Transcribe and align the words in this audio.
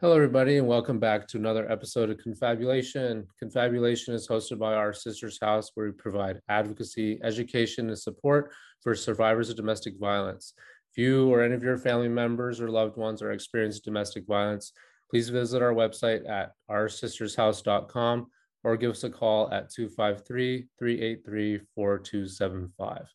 Hello, 0.00 0.14
everybody, 0.14 0.58
and 0.58 0.68
welcome 0.68 1.00
back 1.00 1.26
to 1.26 1.38
another 1.38 1.68
episode 1.68 2.08
of 2.08 2.18
Confabulation. 2.18 3.26
Confabulation 3.36 4.14
is 4.14 4.28
hosted 4.28 4.56
by 4.56 4.74
our 4.74 4.92
sister's 4.92 5.40
house, 5.42 5.72
where 5.74 5.86
we 5.86 5.92
provide 5.92 6.40
advocacy, 6.48 7.18
education, 7.24 7.88
and 7.88 7.98
support 7.98 8.52
for 8.80 8.94
survivors 8.94 9.50
of 9.50 9.56
domestic 9.56 9.98
violence. 9.98 10.54
If 10.92 11.02
you 11.02 11.28
or 11.28 11.42
any 11.42 11.54
of 11.54 11.64
your 11.64 11.78
family 11.78 12.08
members 12.08 12.60
or 12.60 12.70
loved 12.70 12.96
ones 12.96 13.22
are 13.22 13.32
experiencing 13.32 13.82
domestic 13.84 14.24
violence, 14.24 14.70
please 15.10 15.30
visit 15.30 15.62
our 15.62 15.74
website 15.74 16.30
at 16.30 16.52
oursistershouse.com 16.70 18.28
or 18.62 18.76
give 18.76 18.92
us 18.92 19.02
a 19.02 19.10
call 19.10 19.52
at 19.52 19.68
253 19.68 20.68
383 20.78 21.60
4275. 21.74 23.12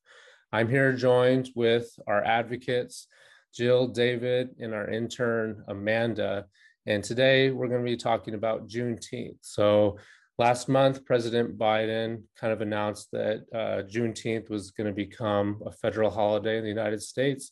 I'm 0.52 0.68
here 0.68 0.91
joined 0.91 1.50
with 1.55 1.88
our 2.07 2.21
advocates, 2.25 3.07
Jill, 3.54 3.88
David, 3.88 4.50
and 4.59 4.73
our 4.73 4.89
intern, 4.89 5.63
Amanda. 5.70 6.47
And 6.86 7.04
today 7.04 7.50
we're 7.50 7.68
going 7.68 7.84
to 7.84 7.89
be 7.89 7.97
talking 7.97 8.34
about 8.34 8.68
Juneteenth. 8.68 9.37
So 9.42 9.97
last 10.37 10.68
month, 10.68 11.06
President 11.06 11.57
Biden 11.57 12.23
kind 12.37 12.51
of 12.51 12.61
announced 12.61 13.09
that 13.11 13.46
uh, 13.54 13.83
Juneteenth 13.87 14.50
was 14.50 14.71
going 14.71 14.87
to 14.87 14.93
become 14.93 15.61
a 15.65 15.71
federal 15.71 16.09
holiday 16.09 16.57
in 16.57 16.64
the 16.64 16.69
United 16.69 17.01
States. 17.01 17.51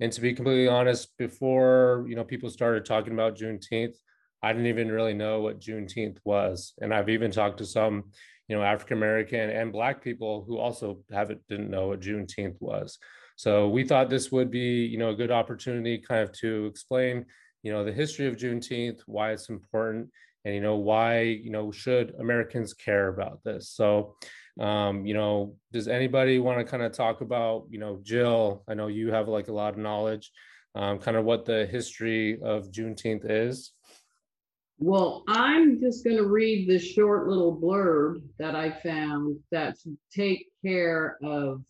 And 0.00 0.10
to 0.12 0.20
be 0.20 0.34
completely 0.34 0.66
honest, 0.66 1.16
before 1.16 2.04
you 2.08 2.16
know 2.16 2.24
people 2.24 2.50
started 2.50 2.84
talking 2.84 3.12
about 3.12 3.36
Juneteenth, 3.36 3.94
I 4.42 4.52
didn't 4.52 4.66
even 4.66 4.90
really 4.90 5.14
know 5.14 5.40
what 5.40 5.60
Juneteenth 5.60 6.18
was. 6.24 6.74
And 6.80 6.92
I've 6.92 7.08
even 7.08 7.30
talked 7.30 7.58
to 7.58 7.66
some, 7.66 8.10
you 8.48 8.56
know, 8.56 8.64
African 8.64 8.96
American 8.96 9.50
and 9.50 9.70
Black 9.70 10.02
people 10.02 10.44
who 10.48 10.58
also 10.58 11.04
haven't 11.12 11.46
didn't 11.48 11.70
know 11.70 11.88
what 11.88 12.00
Juneteenth 12.00 12.56
was. 12.58 12.98
So 13.36 13.68
we 13.68 13.84
thought 13.84 14.10
this 14.10 14.32
would 14.32 14.50
be, 14.50 14.86
you 14.86 14.98
know, 14.98 15.10
a 15.10 15.14
good 15.14 15.30
opportunity 15.30 15.98
kind 15.98 16.22
of 16.22 16.32
to 16.38 16.66
explain 16.66 17.26
you 17.62 17.72
know 17.72 17.84
the 17.84 17.92
history 17.92 18.26
of 18.26 18.36
juneteenth 18.36 19.00
why 19.06 19.32
it's 19.32 19.48
important 19.48 20.10
and 20.44 20.54
you 20.54 20.60
know 20.60 20.76
why 20.76 21.22
you 21.22 21.50
know 21.50 21.70
should 21.70 22.14
americans 22.18 22.74
care 22.74 23.08
about 23.08 23.42
this? 23.44 23.70
So 23.70 24.16
um 24.60 25.06
you 25.06 25.14
know 25.14 25.56
does 25.72 25.88
anybody 25.88 26.38
want 26.38 26.58
to 26.58 26.64
kind 26.64 26.82
of 26.82 26.92
talk 26.92 27.20
about 27.20 27.66
you 27.70 27.78
know 27.78 28.00
jill? 28.02 28.64
I 28.68 28.74
know 28.74 28.88
you 28.88 29.12
have 29.12 29.28
like 29.28 29.48
a 29.48 29.52
lot 29.52 29.74
of 29.74 29.78
knowledge 29.78 30.30
um, 30.74 30.98
kind 30.98 31.16
of 31.16 31.24
what 31.24 31.44
the 31.44 31.66
history 31.66 32.38
of 32.42 32.70
juneteenth 32.70 33.28
is. 33.28 33.72
Well 34.78 35.22
i'm 35.28 35.80
just 35.80 36.02
going 36.02 36.16
to 36.16 36.26
read 36.26 36.68
this 36.68 36.82
short 36.82 37.28
little 37.28 37.56
blurb 37.56 38.20
that 38.40 38.56
i 38.56 38.68
found 38.68 39.36
that 39.52 39.76
take 40.12 40.48
care 40.64 41.18
of 41.22 41.62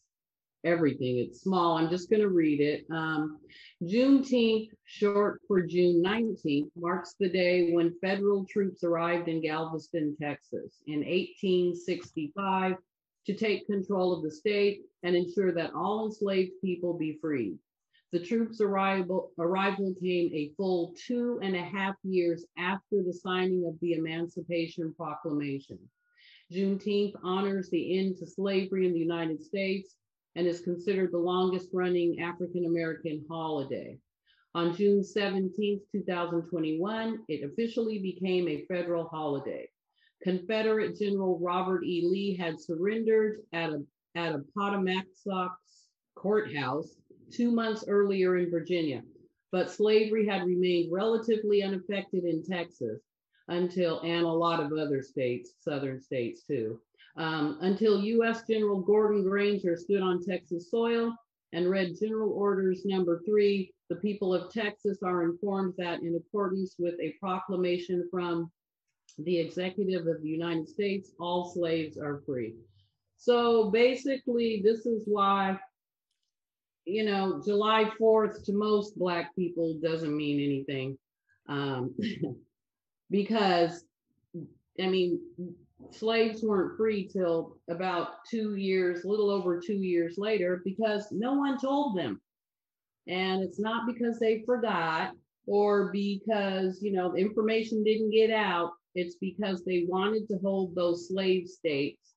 everything. 0.65 1.19
It's 1.19 1.43
small. 1.43 1.77
I'm 1.77 1.91
just 1.91 2.11
going 2.11 2.23
to 2.23 2.29
read 2.29 2.61
it. 2.61 2.85
Um, 2.91 3.39
Juneteenth, 3.83 4.69
short 4.85 5.41
for 5.49 5.63
June 5.63 6.03
19th, 6.05 6.71
marks 6.77 7.15
the 7.19 7.29
day 7.29 7.73
when 7.73 7.99
federal 8.01 8.45
troops 8.47 8.85
arrived 8.85 9.29
in 9.29 9.43
Galveston, 9.43 10.17
Texas 10.21 10.79
in 10.87 11.01
1865 11.01 12.77
to 13.27 13.35
take 13.35 13.67
control 13.67 14.13
of 14.13 14.23
the 14.23 14.31
state 14.31 14.83
and 15.03 15.15
ensure 15.15 15.53
that 15.53 15.75
all 15.75 16.07
enslaved 16.07 16.53
people 16.63 16.99
be 16.99 17.19
freed. 17.21 17.59
The 18.13 18.21
troops' 18.21 18.61
arrival, 18.61 19.31
arrival 19.39 19.95
came 20.01 20.31
a 20.35 20.53
full 20.57 20.95
two 21.07 21.41
and 21.43 21.57
a 21.57 21.63
half 21.63 21.95
years 22.03 22.45
after 22.59 23.03
the 23.03 23.13
signing 23.13 23.65
of 23.67 23.81
the 23.81 23.95
Emancipation 23.95 24.93
Proclamation. 24.95 25.79
Juneteenth 26.53 27.15
honors 27.23 27.71
the 27.71 27.99
end 27.99 28.19
to 28.19 28.27
slavery 28.27 28.87
in 28.87 28.93
the 28.93 28.99
United 28.99 29.43
States 29.43 29.97
and 30.37 30.47
is 30.47 30.61
considered 30.61 31.13
the 31.13 31.19
longest 31.19 31.69
running 31.73 32.21
African 32.21 32.67
American 32.67 33.25
holiday. 33.29 33.99
On 34.55 34.75
June 34.75 35.03
17, 35.03 35.81
2021, 35.93 37.25
it 37.29 37.45
officially 37.45 37.99
became 37.99 38.49
a 38.49 38.65
federal 38.67 39.09
holiday. 39.09 39.69
Confederate 40.23 40.99
General 40.99 41.39
Robert 41.39 41.85
E. 41.85 42.07
Lee 42.07 42.37
had 42.37 42.61
surrendered 42.61 43.41
at 43.53 43.71
a, 43.71 43.83
at 44.15 44.35
Appomattox 44.35 45.87
courthouse 46.15 46.97
two 47.33 47.51
months 47.51 47.85
earlier 47.89 48.37
in 48.37 48.51
Virginia, 48.51 49.03
but 49.51 49.71
slavery 49.71 50.27
had 50.27 50.45
remained 50.45 50.93
relatively 50.93 51.63
unaffected 51.63 52.25
in 52.25 52.45
Texas 52.45 53.01
until, 53.49 54.01
and 54.01 54.25
a 54.25 54.29
lot 54.29 54.61
of 54.61 54.73
other 54.73 55.03
states, 55.03 55.55
southern 55.61 56.01
states 56.01 56.43
too, 56.45 56.79
um, 57.17 57.59
until 57.61 58.03
U.S. 58.03 58.43
General 58.49 58.81
Gordon 58.81 59.23
Granger 59.23 59.77
stood 59.77 60.03
on 60.03 60.25
Texas 60.25 60.71
soil 60.71 61.15
and 61.53 61.69
read 61.69 61.99
General 62.01 62.33
Orders 62.33 62.85
Number 62.85 63.21
Three. 63.27 63.73
The 63.91 63.97
people 63.97 64.35
of 64.35 64.53
Texas 64.53 64.99
are 65.05 65.23
informed 65.25 65.75
that, 65.77 66.01
in 66.01 66.15
accordance 66.17 66.77
with 66.79 66.95
a 67.01 67.15
proclamation 67.21 68.09
from 68.11 68.51
the 69.19 69.39
executive 69.39 70.07
of 70.07 70.23
the 70.23 70.29
United 70.29 70.69
States, 70.69 71.11
all 71.21 71.53
slaves 71.53 71.99
are 71.99 72.23
free. 72.25 72.55
So 73.19 73.71
basically, 73.71 74.63
this 74.65 74.87
is 74.87 75.05
why, 75.07 75.59
you 76.87 77.05
know, 77.05 77.43
July 77.45 77.91
4th 78.01 78.45
to 78.47 78.53
most 78.53 78.99
Black 78.99 79.35
people 79.37 79.79
doesn't 79.83 80.17
mean 80.17 80.41
anything. 80.41 80.99
Um, 81.49 81.95
because, 83.11 83.85
I 84.81 84.89
mean, 84.89 85.21
slaves 85.91 86.43
weren't 86.43 86.77
free 86.77 87.09
till 87.09 87.57
about 87.71 88.25
two 88.31 88.57
years, 88.57 89.05
a 89.05 89.09
little 89.09 89.31
over 89.31 89.61
two 89.61 89.75
years 89.75 90.17
later, 90.19 90.63
because 90.65 91.09
no 91.11 91.35
one 91.35 91.59
told 91.59 91.97
them. 91.97 92.21
And 93.09 93.43
it's 93.43 93.59
not 93.59 93.87
because 93.87 94.19
they 94.19 94.43
forgot 94.47 95.13
or 95.47 95.91
because, 95.93 96.81
you 96.83 96.93
know, 96.93 97.17
information 97.17 97.83
didn't 97.83 98.11
get 98.11 98.31
out. 98.31 98.73
It's 98.95 99.17
because 99.17 99.65
they 99.65 99.87
wanted 99.89 100.29
to 100.29 100.39
hold 100.39 100.75
those 100.75 101.09
slave 101.09 101.49
states 101.49 102.15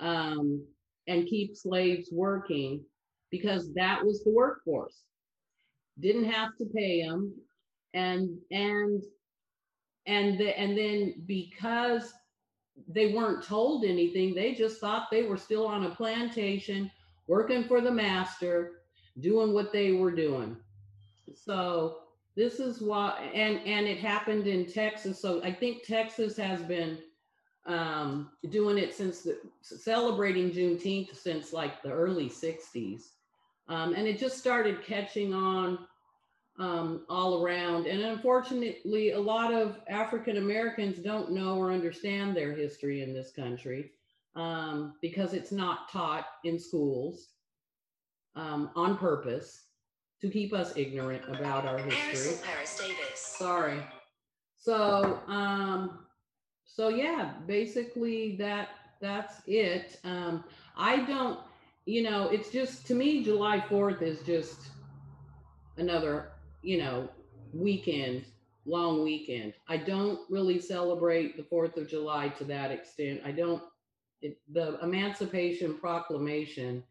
um, 0.00 0.64
and 1.06 1.26
keep 1.26 1.56
slaves 1.56 2.10
working 2.12 2.84
because 3.30 3.72
that 3.74 4.04
was 4.04 4.22
the 4.22 4.30
workforce. 4.30 4.98
Didn't 6.00 6.30
have 6.30 6.50
to 6.58 6.66
pay 6.74 7.02
them. 7.02 7.34
And, 7.94 8.38
and, 8.50 9.02
and, 10.06 10.38
the, 10.38 10.58
and 10.58 10.76
then 10.76 11.14
because 11.26 12.12
they 12.88 13.12
weren't 13.12 13.44
told 13.44 13.84
anything. 13.84 14.34
They 14.34 14.54
just 14.54 14.80
thought 14.80 15.10
they 15.10 15.22
were 15.22 15.36
still 15.36 15.66
on 15.66 15.84
a 15.84 15.90
plantation, 15.90 16.90
working 17.26 17.64
for 17.64 17.80
the 17.80 17.90
master, 17.90 18.82
doing 19.20 19.52
what 19.52 19.72
they 19.72 19.92
were 19.92 20.10
doing. 20.10 20.56
So 21.34 21.98
this 22.36 22.60
is 22.60 22.80
why, 22.80 23.30
and 23.34 23.60
and 23.66 23.86
it 23.86 23.98
happened 23.98 24.46
in 24.46 24.66
Texas. 24.66 25.20
So 25.20 25.42
I 25.42 25.52
think 25.52 25.84
Texas 25.86 26.36
has 26.36 26.62
been 26.62 26.98
um, 27.66 28.30
doing 28.48 28.78
it 28.78 28.94
since 28.94 29.20
the, 29.22 29.38
celebrating 29.60 30.50
Juneteenth 30.50 31.14
since 31.14 31.52
like 31.52 31.82
the 31.82 31.92
early 31.92 32.28
'60s, 32.28 33.02
um, 33.68 33.94
and 33.94 34.06
it 34.06 34.18
just 34.18 34.38
started 34.38 34.84
catching 34.84 35.34
on 35.34 35.78
um, 36.58 37.04
all 37.08 37.42
around. 37.42 37.86
And 37.86 38.02
unfortunately, 38.02 39.12
a 39.12 39.20
lot 39.20 39.52
of 39.52 39.78
African 39.88 40.36
Americans 40.36 40.98
don't 40.98 41.32
know 41.32 41.56
or 41.56 41.72
understand 41.72 42.36
their 42.36 42.52
history 42.52 43.02
in 43.02 43.12
this 43.12 43.32
country 43.32 43.92
um, 44.34 44.94
because 45.00 45.32
it's 45.34 45.52
not 45.52 45.90
taught 45.90 46.26
in 46.44 46.58
schools 46.58 47.28
um, 48.34 48.70
on 48.74 48.96
purpose 48.96 49.62
to 50.20 50.28
keep 50.28 50.52
us 50.52 50.72
ignorant 50.76 51.22
about 51.28 51.66
our 51.66 51.78
history. 51.78 52.38
Paris 52.44 52.78
Davis. 52.78 52.96
Sorry. 53.14 53.80
So, 54.58 55.20
um, 55.26 55.98
so 56.64 56.88
yeah, 56.88 57.32
basically 57.46 58.36
that 58.36 58.68
that's 59.00 59.42
it. 59.46 59.98
Um, 60.04 60.44
I 60.76 60.98
don't, 61.04 61.40
you 61.84 62.02
know, 62.02 62.28
it's 62.28 62.50
just 62.50 62.86
to 62.86 62.94
me, 62.94 63.24
July 63.24 63.58
4th 63.58 64.00
is 64.00 64.22
just 64.22 64.68
another 65.76 66.31
you 66.62 66.78
know, 66.78 67.08
weekend, 67.52 68.24
long 68.64 69.02
weekend. 69.02 69.54
I 69.68 69.76
don't 69.76 70.20
really 70.30 70.60
celebrate 70.60 71.36
the 71.36 71.42
4th 71.42 71.76
of 71.76 71.88
July 71.88 72.28
to 72.28 72.44
that 72.44 72.70
extent. 72.70 73.20
I 73.24 73.32
don't, 73.32 73.62
it, 74.20 74.38
the 74.52 74.78
Emancipation 74.82 75.74
Proclamation, 75.74 76.82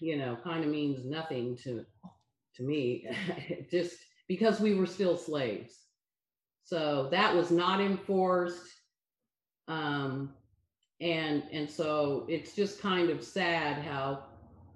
you 0.00 0.16
know, 0.16 0.38
kind 0.42 0.64
of 0.64 0.70
means 0.70 1.04
nothing 1.04 1.56
to, 1.64 1.84
to 2.56 2.62
me, 2.62 3.06
just 3.70 3.96
because 4.28 4.60
we 4.60 4.74
were 4.74 4.86
still 4.86 5.16
slaves. 5.16 5.74
So 6.64 7.08
that 7.10 7.34
was 7.34 7.50
not 7.50 7.80
enforced. 7.80 8.68
Um, 9.68 10.34
and 11.00 11.44
and 11.52 11.70
so 11.70 12.26
it's 12.28 12.54
just 12.54 12.80
kind 12.80 13.10
of 13.10 13.22
sad 13.22 13.82
how 13.82 14.24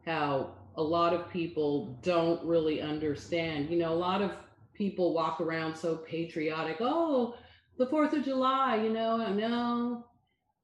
how 0.06 0.52
a 0.76 0.82
lot 0.82 1.12
of 1.12 1.30
people 1.30 1.98
don't 2.02 2.42
really 2.44 2.80
understand. 2.80 3.70
You 3.70 3.78
know, 3.78 3.92
a 3.92 3.94
lot 3.94 4.22
of 4.22 4.32
people 4.74 5.12
walk 5.12 5.40
around 5.40 5.76
so 5.76 5.96
patriotic. 5.96 6.78
Oh, 6.80 7.34
the 7.78 7.86
Fourth 7.86 8.12
of 8.14 8.24
July. 8.24 8.76
You 8.76 8.90
know, 8.90 9.32
no. 9.32 10.06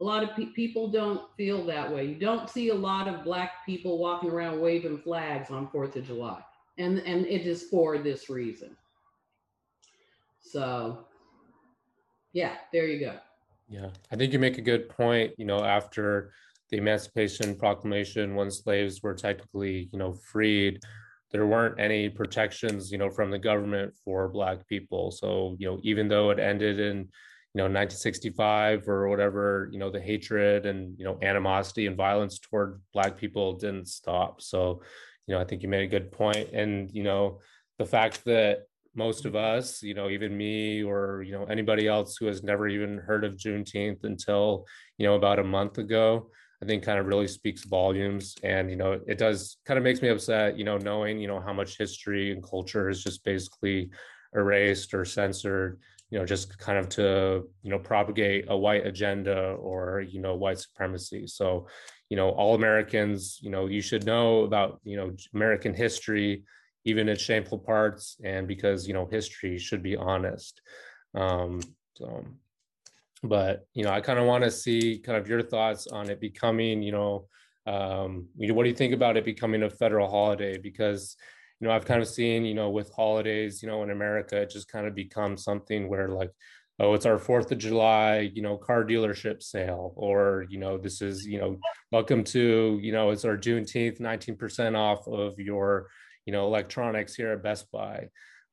A 0.01 0.05
lot 0.05 0.23
of 0.23 0.35
pe- 0.37 0.53
people 0.53 0.89
don't 0.89 1.29
feel 1.37 1.67
that 1.67 1.93
way. 1.93 2.05
You 2.05 2.15
don't 2.15 2.49
see 2.49 2.69
a 2.69 2.75
lot 2.75 3.09
of 3.09 3.25
black 3.25 3.67
people 3.67 3.99
walking 3.99 4.31
around 4.31 4.61
waving 4.61 4.99
flags 4.99 5.51
on 5.51 5.69
Fourth 5.69 5.97
of 5.97 6.07
July, 6.07 6.41
and 6.79 6.99
and 7.01 7.27
it 7.27 7.47
is 7.47 7.65
for 7.65 7.99
this 7.99 8.31
reason. 8.31 8.77
So, 10.41 11.05
yeah, 12.33 12.55
there 12.73 12.87
you 12.87 13.01
go. 13.01 13.19
Yeah, 13.69 13.91
I 14.11 14.17
think 14.17 14.33
you 14.33 14.39
make 14.39 14.57
a 14.57 14.63
good 14.63 14.89
point. 14.89 15.35
You 15.37 15.45
know, 15.45 15.65
after 15.65 16.33
the 16.70 16.79
Emancipation 16.79 17.56
Proclamation, 17.56 18.35
when 18.35 18.50
slaves 18.50 19.03
were 19.03 19.15
technically, 19.15 19.88
you 19.93 19.99
know, 19.99 20.12
freed, 20.12 20.81
there 21.31 21.47
weren't 21.47 21.79
any 21.79 22.09
protections, 22.09 22.91
you 22.91 22.99
know, 22.99 23.11
from 23.11 23.31
the 23.31 23.38
government 23.38 23.94
for 24.05 24.29
Black 24.29 24.67
people. 24.67 25.11
So, 25.11 25.56
you 25.59 25.70
know, 25.70 25.79
even 25.82 26.09
though 26.09 26.31
it 26.31 26.38
ended 26.38 26.81
in, 26.81 26.99
you 27.55 27.59
know, 27.59 27.65
1965 27.65 28.88
or 28.88 29.09
whatever, 29.09 29.69
you 29.73 29.79
know, 29.79 29.91
the 29.91 30.00
hatred 30.00 30.67
and, 30.67 30.99
you 30.99 31.05
know, 31.05 31.19
animosity 31.23 31.87
and 31.87 31.97
violence 31.97 32.38
toward 32.38 32.81
Black 32.93 33.17
people 33.17 33.55
didn't 33.55 33.88
stop. 33.88 34.41
So, 34.41 34.82
you 35.26 35.35
know, 35.35 35.41
I 35.41 35.44
think 35.44 35.62
you 35.62 35.69
made 35.69 35.85
a 35.85 35.87
good 35.87 36.12
point. 36.12 36.50
And, 36.53 36.91
you 36.93 37.03
know, 37.03 37.41
the 37.79 37.87
fact 37.87 38.25
that 38.25 38.64
most 38.94 39.26
of 39.26 39.37
us, 39.37 39.82
you 39.82 39.94
know, 39.94 40.09
even 40.09 40.37
me 40.37 40.82
or, 40.82 41.23
you 41.23 41.32
know, 41.32 41.44
anybody 41.44 41.87
else 41.87 42.17
who 42.17 42.26
has 42.26 42.43
never 42.43 42.69
even 42.69 42.99
heard 42.99 43.25
of 43.25 43.37
Juneteenth 43.37 44.05
until, 44.05 44.67
you 44.97 45.06
know, 45.06 45.14
about 45.14 45.38
a 45.38 45.44
month 45.44 45.79
ago, 45.79 46.31
I 46.63 46.67
think 46.67 46.83
kind 46.83 46.99
of 46.99 47.07
really 47.07 47.29
speaks 47.29 47.65
volumes. 47.65 48.35
And, 48.43 48.71
you 48.71 48.77
know, 48.77 49.01
it 49.07 49.19
does 49.19 49.59
kind 49.65 49.79
of 49.79 49.85
makes 49.85 50.03
me 50.03 50.09
upset, 50.09 50.59
you 50.59 50.65
know, 50.65 50.77
knowing, 50.77 51.19
you 51.19 51.29
know, 51.29 51.41
how 51.41 51.53
much 51.53 51.79
history 51.79 52.33
and 52.33 52.43
culture 52.43 52.89
is 52.89 53.03
just 53.03 53.25
basically 53.25 53.91
erased 54.35 54.93
or 54.93 55.05
censored, 55.05 55.81
you 56.11 56.19
know, 56.19 56.25
just 56.25 56.59
kind 56.59 56.79
of 56.79 56.89
to, 56.91 57.49
you 57.63 57.71
know, 57.71 57.79
propagate 57.79 58.47
a 58.49 58.57
white 58.57 58.87
agenda 58.87 59.53
or, 59.53 60.01
you 60.01 60.21
know, 60.21 60.35
white 60.35 60.59
supremacy. 60.59 61.27
So, 61.27 61.69
you 62.09 62.17
know, 62.17 62.31
all 62.31 62.55
Americans, 62.55 63.39
you 63.41 63.51
know, 63.51 63.67
you 63.67 63.81
should 63.81 64.05
know 64.05 64.43
about, 64.43 64.81
you 64.83 64.97
know, 64.97 65.15
American 65.35 65.75
history, 65.75 66.43
even 66.85 67.09
its 67.09 67.23
shameful 67.23 67.59
parts, 67.59 68.17
and 68.25 68.49
because, 68.49 68.89
you 68.89 68.95
know, 68.95 69.07
history 69.07 69.59
should 69.59 69.83
be 69.83 69.97
honest. 69.97 70.61
Um, 71.15 71.61
so 71.95 72.25
but 73.23 73.67
you 73.75 73.85
know 73.85 73.91
i 73.91 74.00
kind 74.00 74.19
of 74.19 74.26
want 74.26 74.44
to 74.44 74.50
see 74.50 75.00
kind 75.05 75.19
of 75.19 75.29
your 75.29 75.43
thoughts 75.43 75.87
on 75.88 76.09
it 76.09 76.20
becoming 76.20 76.82
you 76.82 76.93
know 76.93 77.26
um 77.67 78.26
you 78.37 78.49
know 78.49 78.55
what 78.55 78.62
do 78.62 78.69
you 78.69 78.75
think 78.75 78.94
about 78.94 79.17
it 79.17 79.25
becoming 79.25 79.62
a 79.62 79.70
federal 79.70 80.09
holiday 80.09 80.56
because 80.59 81.17
you 81.61 81.67
know 81.67 81.75
i've 81.75 81.85
kind 81.85 82.00
of 82.00 82.09
seen 82.09 82.44
you 82.44 82.55
know 82.55 82.70
with 82.70 82.93
holidays 82.94 83.62
you 83.62 83.69
know 83.69 83.82
in 83.82 83.91
america 83.91 84.37
it 84.37 84.50
just 84.50 84.69
kind 84.69 84.87
of 84.87 84.94
becomes 84.94 85.43
something 85.43 85.88
where 85.88 86.09
like 86.09 86.31
oh 86.81 86.94
it's 86.94 87.06
our 87.06 87.19
fourth 87.19 87.50
of 87.50 87.59
july 87.59 88.31
you 88.35 88.43
know 88.43 88.56
car 88.56 88.85
dealership 88.85 89.43
sale 89.43 89.93
or 89.97 90.47
you 90.49 90.59
know 90.59 90.79
this 90.79 91.03
is 91.03 91.26
you 91.26 91.38
know 91.38 91.56
welcome 91.91 92.23
to 92.23 92.79
you 92.81 92.93
know 92.93 93.11
it's 93.11 93.25
our 93.25 93.37
juneteenth 93.37 94.00
19% 94.00 94.76
off 94.76 95.06
of 95.09 95.38
your 95.38 95.88
you 96.25 96.32
know 96.32 96.47
electronics 96.47 97.14
here 97.14 97.32
at 97.32 97.43
best 97.43 97.71
buy 97.73 98.06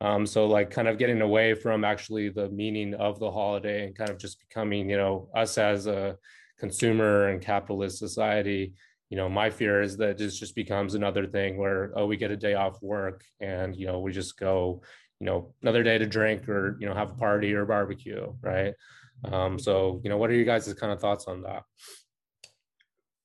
um, 0.06 0.28
so 0.28 0.46
like 0.46 0.70
kind 0.70 0.88
of 0.88 1.00
getting 1.00 1.22
away 1.22 1.56
from 1.56 1.84
actually 1.84 2.30
the 2.30 2.48
meaning 2.50 2.94
of 2.94 3.20
the 3.20 3.32
holiday 3.32 3.88
and 3.88 3.96
kind 3.96 4.12
of 4.12 4.20
just 4.20 4.40
becoming, 4.40 4.88
you 4.88 4.98
know, 4.98 5.30
us 5.36 5.58
as 5.58 5.88
a 5.88 6.16
consumer 6.60 7.30
and 7.30 7.42
capitalist 7.42 7.98
society, 7.98 8.74
you 9.10 9.18
know, 9.18 9.28
my 9.28 9.50
fear 9.50 9.82
is 9.82 9.98
that 9.98 10.20
this 10.20 10.38
just 10.38 10.54
becomes 10.54 10.94
another 10.94 11.26
thing 11.26 11.58
where, 11.58 11.92
oh, 11.96 12.06
we 12.06 12.18
get 12.18 12.30
a 12.30 12.38
day 12.38 12.54
off 12.54 12.80
work 12.84 13.24
and, 13.40 13.76
you 13.76 13.88
know, 13.88 14.00
we 14.00 14.12
just 14.12 14.38
go, 14.38 14.80
you 15.20 15.26
know, 15.26 15.56
another 15.64 15.82
day 15.82 15.98
to 15.98 16.06
drink 16.06 16.48
or, 16.48 16.78
you 16.80 16.86
know, 16.88 16.94
have 16.94 17.10
a 17.10 17.16
party 17.16 17.54
or 17.54 17.66
barbecue, 17.66 18.32
right? 18.42 18.76
Um, 19.24 19.58
so, 19.58 20.02
you 20.04 20.12
know, 20.12 20.18
what 20.18 20.30
are 20.30 20.36
you 20.36 20.46
guys' 20.46 20.72
kind 20.76 20.94
of 20.94 21.02
thoughts 21.02 21.26
on 21.26 21.42
that? 21.42 21.64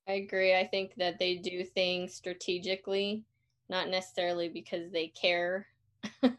I 0.07 0.13
agree. 0.13 0.55
I 0.55 0.65
think 0.65 0.95
that 0.95 1.19
they 1.19 1.35
do 1.35 1.63
things 1.63 2.15
strategically, 2.15 3.23
not 3.69 3.87
necessarily 3.87 4.49
because 4.49 4.91
they 4.91 5.09
care 5.09 5.67
and 6.23 6.33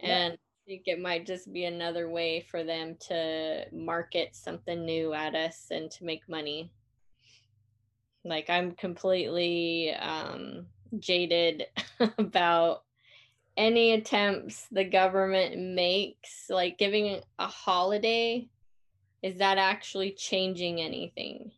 yeah. 0.00 0.28
I 0.32 0.38
think 0.66 0.82
it 0.86 1.00
might 1.00 1.26
just 1.26 1.52
be 1.52 1.64
another 1.64 2.08
way 2.08 2.46
for 2.50 2.64
them 2.64 2.96
to 3.08 3.64
market 3.72 4.36
something 4.36 4.84
new 4.84 5.12
at 5.12 5.34
us 5.34 5.66
and 5.70 5.90
to 5.92 6.04
make 6.04 6.28
money. 6.28 6.72
Like 8.24 8.50
I'm 8.50 8.72
completely 8.72 9.92
um, 9.94 10.66
jaded 10.98 11.66
about 12.18 12.84
any 13.56 13.92
attempts 13.92 14.66
the 14.70 14.84
government 14.84 15.58
makes, 15.58 16.46
like 16.48 16.78
giving 16.78 17.20
a 17.38 17.46
holiday. 17.46 18.48
Is 19.22 19.38
that 19.38 19.58
actually 19.58 20.12
changing 20.12 20.80
anything? 20.80 21.50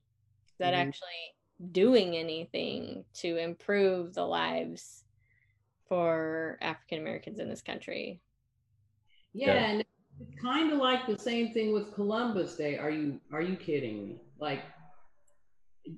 Is 0.48 0.54
that 0.58 0.74
mm-hmm. 0.74 0.88
actually 0.88 1.70
doing 1.70 2.16
anything 2.16 3.04
to 3.14 3.36
improve 3.36 4.14
the 4.14 4.24
lives 4.24 5.01
for 5.92 6.56
African 6.62 7.00
Americans 7.00 7.38
in 7.38 7.50
this 7.50 7.60
country. 7.60 8.22
Yeah, 9.34 9.52
yeah. 9.52 9.70
and 9.72 9.80
it's 9.82 10.40
kind 10.40 10.72
of 10.72 10.78
like 10.78 11.06
the 11.06 11.18
same 11.18 11.52
thing 11.52 11.74
with 11.74 11.92
Columbus 11.94 12.56
Day. 12.56 12.78
Are 12.78 12.88
you 12.88 13.20
are 13.30 13.42
you 13.42 13.56
kidding 13.56 14.08
me? 14.08 14.16
Like 14.40 14.62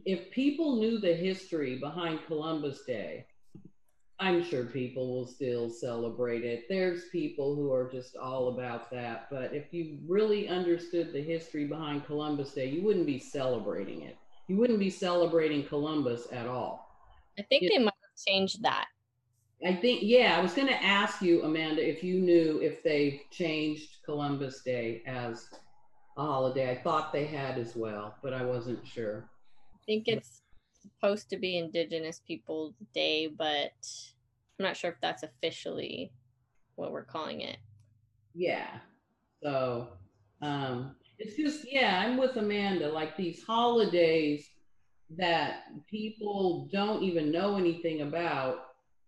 if 0.04 0.32
people 0.32 0.80
knew 0.80 0.98
the 0.98 1.14
history 1.14 1.78
behind 1.78 2.26
Columbus 2.26 2.82
Day, 2.84 3.26
I'm 4.18 4.42
sure 4.42 4.64
people 4.64 5.14
will 5.14 5.28
still 5.28 5.70
celebrate 5.70 6.44
it. 6.44 6.64
There's 6.68 7.04
people 7.12 7.54
who 7.54 7.72
are 7.72 7.88
just 7.88 8.16
all 8.16 8.48
about 8.48 8.90
that. 8.90 9.28
But 9.30 9.54
if 9.54 9.72
you 9.72 10.00
really 10.08 10.48
understood 10.48 11.12
the 11.12 11.22
history 11.22 11.66
behind 11.66 12.04
Columbus 12.04 12.52
Day, 12.52 12.68
you 12.68 12.82
wouldn't 12.82 13.06
be 13.06 13.20
celebrating 13.20 14.02
it. 14.02 14.16
You 14.48 14.56
wouldn't 14.56 14.80
be 14.80 14.90
celebrating 14.90 15.64
Columbus 15.64 16.26
at 16.32 16.48
all. 16.48 16.98
I 17.38 17.42
think 17.42 17.62
it, 17.62 17.70
they 17.72 17.78
might 17.78 17.94
have 18.02 18.26
changed 18.26 18.60
that. 18.64 18.86
I 19.64 19.74
think, 19.74 20.00
yeah, 20.02 20.36
I 20.36 20.42
was 20.42 20.52
going 20.52 20.68
to 20.68 20.84
ask 20.84 21.22
you, 21.22 21.42
Amanda, 21.42 21.86
if 21.86 22.04
you 22.04 22.20
knew 22.20 22.60
if 22.62 22.82
they 22.82 23.22
changed 23.30 23.96
Columbus 24.04 24.62
Day 24.62 25.02
as 25.06 25.48
a 26.16 26.22
holiday. 26.22 26.70
I 26.70 26.82
thought 26.82 27.12
they 27.12 27.26
had 27.26 27.58
as 27.58 27.74
well, 27.74 28.14
but 28.22 28.32
I 28.32 28.44
wasn't 28.44 28.86
sure. 28.86 29.28
I 29.74 29.78
think 29.86 30.08
it's 30.08 30.42
supposed 30.80 31.28
to 31.30 31.36
be 31.36 31.58
Indigenous 31.58 32.20
Peoples 32.20 32.74
Day, 32.92 33.26
but 33.26 33.72
I'm 34.58 34.64
not 34.64 34.76
sure 34.76 34.90
if 34.90 35.00
that's 35.00 35.22
officially 35.22 36.12
what 36.76 36.92
we're 36.92 37.04
calling 37.04 37.40
it. 37.40 37.56
Yeah. 38.34 38.78
So 39.42 39.88
um, 40.42 40.96
it's 41.18 41.36
just, 41.36 41.70
yeah, 41.70 42.02
I'm 42.04 42.16
with 42.16 42.36
Amanda. 42.36 42.88
Like 42.88 43.16
these 43.16 43.42
holidays 43.42 44.48
that 45.16 45.64
people 45.88 46.68
don't 46.72 47.02
even 47.02 47.30
know 47.30 47.56
anything 47.56 48.02
about 48.02 48.58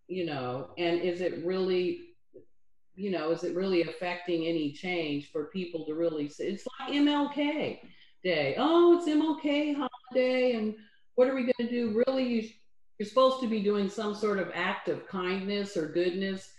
you 0.07 0.25
know, 0.25 0.69
and 0.77 1.01
is 1.01 1.21
it 1.21 1.45
really, 1.45 2.01
you 2.95 3.11
know, 3.11 3.31
is 3.31 3.43
it 3.43 3.55
really 3.55 3.83
affecting 3.83 4.45
any 4.45 4.71
change 4.71 5.31
for 5.31 5.45
people 5.45 5.85
to 5.85 5.93
really 5.93 6.31
it's 6.39 6.67
like 6.79 6.93
MLK 6.93 7.79
Day? 8.23 8.55
Oh, 8.57 8.97
it's 8.97 9.07
MLK 9.07 9.75
holiday, 9.75 10.53
and 10.53 10.75
what 11.15 11.27
are 11.27 11.35
we 11.35 11.43
going 11.43 11.53
to 11.59 11.69
do? 11.69 12.03
Really, 12.07 12.23
you, 12.23 12.49
you're 12.97 13.07
supposed 13.07 13.41
to 13.41 13.47
be 13.47 13.61
doing 13.61 13.89
some 13.89 14.15
sort 14.15 14.39
of 14.39 14.49
act 14.53 14.87
of 14.87 15.07
kindness 15.07 15.75
or 15.77 15.87
goodness, 15.87 16.49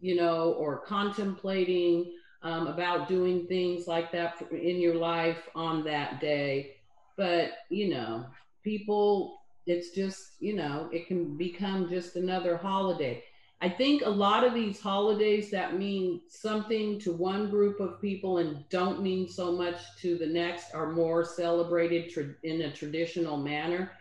you 0.00 0.16
know, 0.16 0.52
or 0.54 0.80
contemplating 0.80 2.12
um, 2.42 2.66
about 2.66 3.08
doing 3.08 3.46
things 3.46 3.86
like 3.86 4.12
that 4.12 4.40
in 4.50 4.78
your 4.78 4.94
life 4.94 5.48
on 5.54 5.84
that 5.84 6.20
day. 6.20 6.76
But, 7.16 7.52
you 7.70 7.88
know, 7.88 8.26
people 8.62 9.43
it's 9.66 9.90
just 9.90 10.34
you 10.40 10.54
know 10.54 10.88
it 10.92 11.06
can 11.06 11.36
become 11.36 11.88
just 11.88 12.16
another 12.16 12.56
holiday. 12.56 13.22
I 13.60 13.68
think 13.68 14.02
a 14.04 14.10
lot 14.10 14.44
of 14.44 14.52
these 14.52 14.80
holidays 14.80 15.50
that 15.50 15.78
mean 15.78 16.20
something 16.28 16.98
to 17.00 17.12
one 17.12 17.48
group 17.48 17.80
of 17.80 18.00
people 18.00 18.38
and 18.38 18.68
don't 18.68 19.02
mean 19.02 19.28
so 19.28 19.52
much 19.52 19.80
to 20.00 20.18
the 20.18 20.26
next 20.26 20.74
are 20.74 20.92
more 20.92 21.24
celebrated 21.24 22.10
tra- 22.10 22.34
in 22.42 22.62
a 22.62 22.72
traditional 22.72 23.38
manner. 23.38 23.92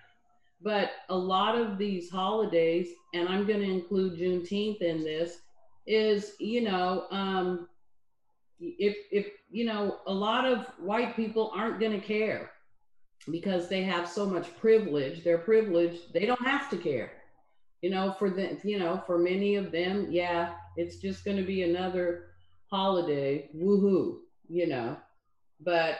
But 0.61 0.91
a 1.09 1.17
lot 1.17 1.55
of 1.57 1.77
these 1.77 2.09
holidays 2.09 2.89
and 3.13 3.27
i'm 3.29 3.45
going 3.45 3.59
to 3.59 3.69
include 3.69 4.17
juneteenth 4.17 4.81
in 4.81 5.03
this 5.03 5.39
is 5.85 6.33
you 6.39 6.61
know 6.61 7.05
um, 7.11 7.67
if 8.59 8.95
if 9.11 9.27
you 9.51 9.65
know 9.65 9.99
a 10.07 10.13
lot 10.13 10.45
of 10.45 10.65
white 10.79 11.15
people 11.15 11.51
aren't 11.53 11.79
going 11.79 11.99
to 11.99 12.05
care 12.05 12.52
because 13.31 13.69
they 13.69 13.83
have 13.83 14.07
so 14.07 14.25
much 14.25 14.55
privilege 14.57 15.23
they're 15.23 15.37
privileged 15.37 16.13
they 16.13 16.25
don't 16.25 16.45
have 16.45 16.69
to 16.69 16.77
care. 16.77 17.11
You 17.81 17.89
know 17.89 18.15
for 18.17 18.29
the 18.29 18.59
you 18.63 18.79
know 18.79 19.03
for 19.05 19.17
many 19.17 19.55
of 19.55 19.71
them 19.71 20.07
yeah 20.09 20.53
it's 20.77 20.97
just 20.97 21.25
going 21.25 21.37
to 21.37 21.43
be 21.43 21.63
another 21.63 22.27
holiday 22.67 23.49
woohoo 23.55 24.19
you 24.49 24.67
know. 24.67 24.97
But 25.61 25.99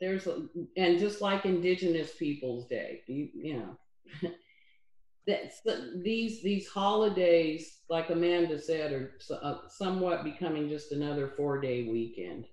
there's 0.00 0.26
a, 0.26 0.46
and 0.76 0.98
just 0.98 1.20
like 1.20 1.44
indigenous 1.44 2.14
peoples 2.14 2.66
day 2.68 3.02
you, 3.06 3.28
you 3.34 3.54
know. 3.58 3.76
That's 5.26 5.60
these 6.02 6.42
these 6.42 6.68
holidays 6.68 7.78
like 7.88 8.10
amanda 8.10 8.58
said 8.58 8.92
are 8.92 9.12
uh, 9.40 9.68
somewhat 9.68 10.24
becoming 10.24 10.68
just 10.68 10.90
another 10.90 11.32
four 11.36 11.60
day 11.60 11.88
weekend. 11.88 12.46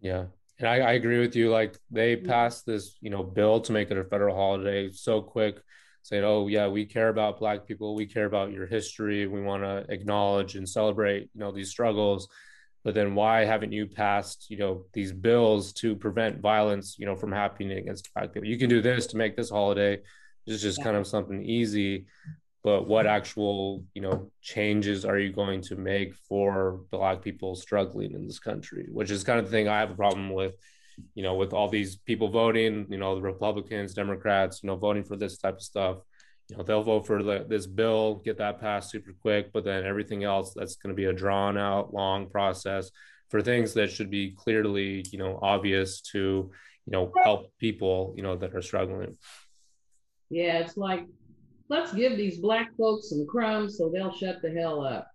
Yeah 0.00 0.24
and 0.62 0.70
I, 0.70 0.78
I 0.78 0.92
agree 0.92 1.18
with 1.18 1.36
you. 1.36 1.50
Like 1.50 1.76
they 1.90 2.16
mm-hmm. 2.16 2.26
passed 2.26 2.64
this, 2.64 2.96
you 3.00 3.10
know, 3.10 3.22
bill 3.22 3.60
to 3.60 3.72
make 3.72 3.90
it 3.90 3.98
a 3.98 4.04
federal 4.04 4.34
holiday 4.34 4.90
so 4.90 5.20
quick, 5.20 5.60
saying, 6.02 6.24
"Oh 6.24 6.48
yeah, 6.48 6.68
we 6.68 6.86
care 6.86 7.08
about 7.08 7.38
Black 7.38 7.66
people. 7.66 7.94
We 7.94 8.06
care 8.06 8.26
about 8.26 8.52
your 8.52 8.66
history. 8.66 9.26
We 9.26 9.42
want 9.42 9.62
to 9.62 9.84
acknowledge 9.92 10.56
and 10.56 10.68
celebrate, 10.68 11.30
you 11.34 11.40
know, 11.40 11.52
these 11.52 11.70
struggles." 11.70 12.28
but 12.84 12.94
then 12.94 13.14
why 13.14 13.44
haven't 13.44 13.72
you 13.72 13.86
passed 13.86 14.46
you 14.50 14.56
know 14.56 14.84
these 14.92 15.12
bills 15.12 15.72
to 15.72 15.94
prevent 15.96 16.40
violence 16.40 16.96
you 16.98 17.06
know 17.06 17.16
from 17.16 17.32
happening 17.32 17.78
against 17.78 18.12
black 18.14 18.32
people 18.32 18.48
you 18.48 18.58
can 18.58 18.68
do 18.68 18.82
this 18.82 19.06
to 19.06 19.16
make 19.16 19.36
this 19.36 19.50
holiday 19.50 19.98
it's 20.46 20.62
just 20.62 20.82
kind 20.82 20.96
of 20.96 21.06
something 21.06 21.44
easy 21.44 22.06
but 22.64 22.86
what 22.86 23.06
actual 23.06 23.84
you 23.94 24.02
know 24.02 24.30
changes 24.40 25.04
are 25.04 25.18
you 25.18 25.32
going 25.32 25.60
to 25.60 25.76
make 25.76 26.14
for 26.28 26.80
black 26.90 27.22
people 27.22 27.54
struggling 27.54 28.12
in 28.12 28.26
this 28.26 28.38
country? 28.38 28.88
Which 28.90 29.10
is 29.10 29.24
kind 29.24 29.38
of 29.38 29.46
the 29.46 29.50
thing 29.50 29.68
i 29.68 29.80
have 29.80 29.90
a 29.90 29.96
problem 29.96 30.30
with 30.30 30.54
you 31.14 31.22
know 31.22 31.34
with 31.34 31.52
all 31.52 31.68
these 31.68 31.96
people 31.96 32.28
voting 32.28 32.86
you 32.90 32.98
know 32.98 33.14
the 33.14 33.22
republicans 33.22 33.94
democrats 33.94 34.62
you 34.62 34.66
know 34.66 34.76
voting 34.76 35.04
for 35.04 35.16
this 35.16 35.38
type 35.38 35.54
of 35.54 35.62
stuff. 35.62 35.98
You 36.48 36.58
know 36.58 36.64
they'll 36.64 36.82
vote 36.82 37.06
for 37.06 37.22
the, 37.22 37.46
this 37.48 37.66
bill 37.66 38.16
get 38.16 38.36
that 38.38 38.60
passed 38.60 38.90
super 38.90 39.14
quick 39.22 39.52
but 39.52 39.64
then 39.64 39.86
everything 39.86 40.22
else 40.24 40.52
that's 40.54 40.76
going 40.76 40.94
to 40.94 40.96
be 40.96 41.06
a 41.06 41.12
drawn 41.12 41.56
out 41.56 41.94
long 41.94 42.28
process 42.28 42.90
for 43.30 43.40
things 43.40 43.72
that 43.74 43.90
should 43.90 44.10
be 44.10 44.32
clearly 44.32 45.04
you 45.10 45.18
know 45.18 45.38
obvious 45.40 46.00
to 46.00 46.50
you 46.86 46.92
know 46.92 47.10
help 47.22 47.56
people 47.58 48.12
you 48.16 48.22
know 48.22 48.36
that 48.36 48.54
are 48.54 48.62
struggling. 48.62 49.16
Yeah 50.28 50.58
it's 50.58 50.76
like 50.76 51.06
let's 51.72 51.92
give 51.92 52.16
these 52.16 52.38
black 52.38 52.70
folks 52.76 53.10
some 53.10 53.26
crumbs 53.26 53.78
so 53.78 53.88
they'll 53.88 54.14
shut 54.14 54.40
the 54.42 54.50
hell 54.50 54.84
up 54.84 55.08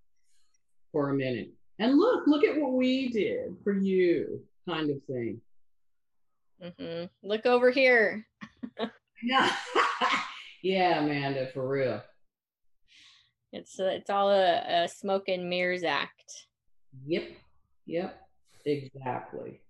for 0.92 1.10
a 1.10 1.14
minute 1.14 1.50
and 1.80 1.98
look 1.98 2.26
look 2.28 2.44
at 2.44 2.60
what 2.60 2.74
we 2.74 3.10
did 3.10 3.56
for 3.64 3.74
you 3.74 4.42
kind 4.68 4.90
of 4.90 5.02
thing 5.04 5.40
mm-hmm. 6.64 7.06
look 7.24 7.46
over 7.46 7.70
here 7.72 8.26
yeah 9.24 9.52
Yeah, 10.64 11.00
Amanda, 11.04 11.48
for 11.54 11.68
real. 11.68 12.02
It's 13.54 13.80
uh, 13.80 13.86
it's 13.86 14.10
all 14.10 14.32
a, 14.32 14.84
a 14.84 14.88
smoke 14.90 15.30
and 15.30 15.50
mirrors 15.50 15.84
act. 15.84 16.48
Yep. 17.06 17.24
Yep. 17.86 18.22
Exactly. 18.66 19.62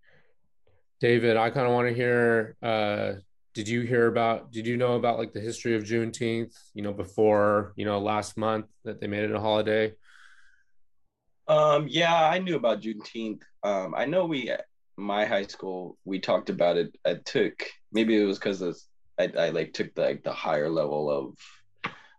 David, 1.00 1.38
I 1.38 1.52
kind 1.52 1.68
of 1.68 1.74
want 1.74 1.88
to 1.90 1.94
hear. 1.94 2.56
Uh, 2.64 3.14
did 3.58 3.68
you 3.68 3.82
hear 3.82 4.06
about? 4.06 4.52
Did 4.52 4.68
you 4.68 4.78
know 4.78 4.98
about 4.98 5.18
like 5.18 5.34
the 5.34 5.40
history 5.40 5.76
of 5.76 5.84
Juneteenth? 5.84 6.54
You 6.76 6.84
know, 6.84 6.94
before 6.94 7.74
you 7.76 7.86
know 7.86 7.98
last 7.98 8.38
month 8.38 8.68
that 8.86 9.02
they 9.02 9.08
made 9.08 9.24
it 9.24 9.32
a 9.32 9.40
holiday. 9.40 9.96
Um. 11.48 11.88
Yeah, 11.90 12.14
I 12.14 12.38
knew 12.38 12.56
about 12.56 12.82
Juneteenth. 12.82 13.42
Um. 13.64 13.96
I 13.98 14.06
know 14.06 14.26
we 14.26 14.52
my 14.96 15.26
high 15.26 15.48
school 15.48 15.98
we 16.06 16.20
talked 16.20 16.52
about 16.52 16.78
it. 16.78 16.96
I 17.04 17.16
took 17.16 17.64
maybe 17.92 18.16
it 18.16 18.26
was 18.26 18.38
because 18.38 18.62
I, 19.18 19.32
I 19.36 19.50
like 19.50 19.74
took 19.74 19.92
the, 19.96 20.02
like 20.04 20.24
the 20.24 20.34
higher 20.34 20.70
level 20.70 21.10
of 21.10 21.34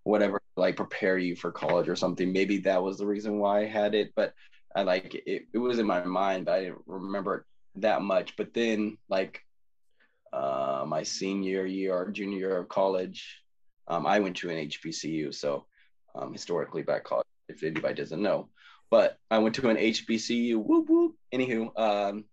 whatever 0.03 0.43
like 0.57 0.75
prepare 0.75 1.19
you 1.19 1.37
for 1.37 1.53
college 1.53 1.89
or 1.89 1.95
something 1.95 2.33
maybe 2.33 2.59
that 2.59 2.83
was 2.83 2.99
the 2.99 3.07
reason 3.07 3.39
why 3.39 3.61
i 3.61 3.67
had 3.67 3.95
it 3.95 4.11
but 4.17 4.33
i 4.75 4.83
like 4.83 5.15
it, 5.27 5.43
it 5.53 5.59
was 5.59 5.79
in 5.79 5.87
my 5.87 6.03
mind 6.03 6.47
but 6.47 6.55
i 6.55 6.61
didn't 6.61 6.79
remember 6.87 7.35
it 7.35 7.43
that 7.83 8.01
much 8.01 8.35
but 8.37 8.55
then 8.55 8.97
like 9.11 9.45
uh 10.33 10.85
my 10.87 11.03
senior 11.03 11.65
year 11.65 11.95
or 11.95 12.11
junior 12.11 12.39
year 12.39 12.59
of 12.59 12.69
college 12.69 13.43
um 13.89 14.07
i 14.07 14.19
went 14.19 14.37
to 14.37 14.51
an 14.51 14.69
hbcu 14.69 15.35
so 15.35 15.65
um 16.15 16.33
historically 16.33 16.83
black 16.83 17.05
college 17.05 17.27
if 17.49 17.63
anybody 17.63 17.95
doesn't 17.95 18.23
know 18.23 18.49
but 18.91 19.19
i 19.31 19.39
went 19.39 19.55
to 19.55 19.69
an 19.69 19.77
hbcu 19.77 20.57
whoop 20.57 20.89
whoop 20.89 21.15
anywho 21.33 21.71
um 21.79 22.25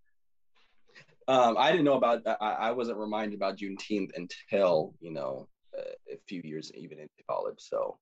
um, 1.28 1.58
I 1.58 1.72
didn't 1.72 1.86
know 1.86 1.96
about. 1.96 2.22
I, 2.28 2.52
I 2.52 2.72
wasn't 2.72 3.00
reminded 3.00 3.36
about 3.36 3.58
Juneteenth 3.58 4.12
until 4.16 4.94
you 5.00 5.12
know 5.12 5.48
a 5.75 6.18
few 6.28 6.42
years 6.44 6.72
even 6.75 7.00
into 7.00 7.24
college. 7.28 7.60
So, 7.60 7.98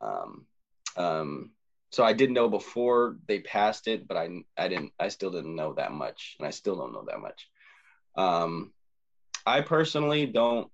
um, 0.00 0.46
um, 0.96 1.50
so 1.90 2.04
I 2.04 2.12
did 2.12 2.30
know 2.30 2.48
before 2.48 3.16
they 3.26 3.40
passed 3.40 3.86
it, 3.86 4.08
but 4.08 4.16
I 4.16 4.28
I 4.56 4.68
didn't. 4.68 4.92
I 4.98 5.08
still 5.08 5.30
didn't 5.30 5.54
know 5.54 5.74
that 5.74 5.92
much, 5.92 6.36
and 6.38 6.46
I 6.46 6.50
still 6.50 6.76
don't 6.76 6.92
know 6.92 7.04
that 7.08 7.20
much. 7.20 7.48
Um, 8.16 8.72
I 9.46 9.60
personally 9.60 10.26
don't. 10.26 10.70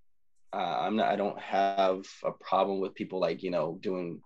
Uh, 0.52 0.78
I'm 0.80 0.96
not. 0.96 1.08
I 1.08 1.16
don't 1.16 1.38
have 1.40 2.04
a 2.24 2.32
problem 2.32 2.80
with 2.80 2.94
people 2.94 3.20
like 3.20 3.42
you 3.42 3.50
know 3.50 3.78
doing 3.80 4.20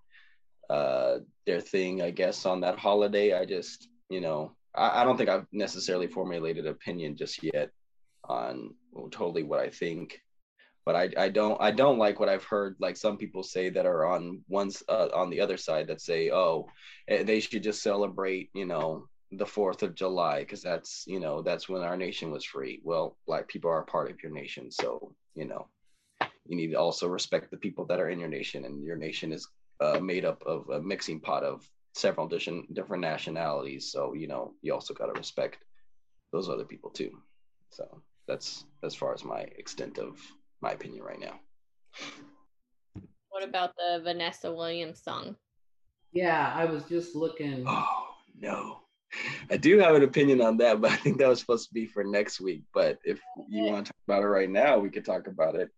uh, 0.70 1.18
their 1.46 1.60
thing. 1.60 2.02
I 2.02 2.10
guess 2.10 2.46
on 2.46 2.60
that 2.60 2.78
holiday, 2.78 3.32
I 3.34 3.44
just 3.44 3.88
you 4.08 4.20
know 4.20 4.54
I, 4.74 5.02
I 5.02 5.04
don't 5.04 5.16
think 5.16 5.28
I've 5.30 5.46
necessarily 5.52 6.06
formulated 6.06 6.66
opinion 6.66 7.16
just 7.16 7.42
yet 7.42 7.70
on 8.24 8.74
well, 8.92 9.08
totally 9.10 9.42
what 9.42 9.60
I 9.60 9.68
think. 9.70 10.20
But 10.86 10.96
I, 10.96 11.10
I 11.16 11.28
don't 11.30 11.60
I 11.60 11.70
don't 11.70 11.98
like 11.98 12.20
what 12.20 12.28
I've 12.28 12.44
heard 12.44 12.76
like 12.78 12.96
some 12.96 13.16
people 13.16 13.42
say 13.42 13.70
that 13.70 13.86
are 13.86 14.06
on 14.06 14.42
one's 14.48 14.82
uh, 14.88 15.08
on 15.14 15.30
the 15.30 15.40
other 15.40 15.56
side 15.56 15.86
that 15.88 16.02
say 16.02 16.30
oh 16.30 16.66
eh, 17.08 17.22
they 17.22 17.40
should 17.40 17.62
just 17.62 17.82
celebrate 17.82 18.50
you 18.52 18.66
know 18.66 19.08
the 19.36 19.44
4th 19.44 19.82
of 19.82 19.94
July 19.94 20.40
because 20.40 20.62
that's 20.62 21.04
you 21.06 21.20
know 21.20 21.42
that's 21.42 21.68
when 21.68 21.82
our 21.82 21.96
nation 21.96 22.30
was 22.30 22.44
free. 22.44 22.80
Well, 22.84 23.16
black 23.26 23.48
people 23.48 23.70
are 23.70 23.80
a 23.80 23.86
part 23.86 24.10
of 24.10 24.22
your 24.22 24.32
nation, 24.32 24.70
so 24.70 25.14
you 25.34 25.46
know 25.46 25.68
you 26.46 26.56
need 26.56 26.70
to 26.72 26.78
also 26.78 27.08
respect 27.08 27.50
the 27.50 27.56
people 27.56 27.84
that 27.86 28.00
are 28.00 28.10
in 28.10 28.18
your 28.18 28.28
nation, 28.28 28.64
and 28.64 28.84
your 28.84 28.96
nation 28.96 29.32
is 29.32 29.48
uh, 29.80 29.98
made 30.00 30.24
up 30.24 30.42
of 30.46 30.68
a 30.68 30.80
mixing 30.80 31.20
pot 31.20 31.42
of 31.42 31.68
several 31.94 32.28
different 32.28 32.72
different 32.74 33.00
nationalities. 33.00 33.90
So 33.90 34.14
you 34.14 34.26
know, 34.26 34.54
you 34.62 34.72
also 34.74 34.94
got 34.94 35.06
to 35.06 35.12
respect 35.12 35.64
those 36.32 36.48
other 36.48 36.64
people 36.64 36.90
too. 36.90 37.10
So 37.70 38.02
that's 38.28 38.64
as 38.82 38.94
far 38.94 39.14
as 39.14 39.24
my 39.24 39.40
extent 39.40 39.98
of 39.98 40.18
my 40.60 40.72
opinion 40.72 41.02
right 41.02 41.20
now. 41.20 41.40
What 43.30 43.44
about 43.44 43.74
the 43.76 44.00
Vanessa 44.02 44.52
Williams 44.52 45.02
song? 45.02 45.36
Yeah, 46.12 46.52
I 46.54 46.66
was 46.66 46.84
just 46.84 47.16
looking. 47.16 47.64
Oh 47.66 48.06
no. 48.38 48.83
I 49.50 49.56
do 49.56 49.78
have 49.78 49.94
an 49.94 50.02
opinion 50.02 50.40
on 50.40 50.56
that, 50.58 50.80
but 50.80 50.90
I 50.90 50.96
think 50.96 51.18
that 51.18 51.28
was 51.28 51.40
supposed 51.40 51.68
to 51.68 51.74
be 51.74 51.86
for 51.86 52.04
next 52.04 52.40
week. 52.40 52.62
But 52.72 52.98
if 53.04 53.20
you 53.48 53.64
want 53.64 53.86
to 53.86 53.92
talk 53.92 54.00
about 54.06 54.22
it 54.22 54.28
right 54.28 54.50
now, 54.50 54.78
we 54.78 54.90
could 54.90 55.04
talk 55.04 55.26
about 55.26 55.54
it. 55.54 55.70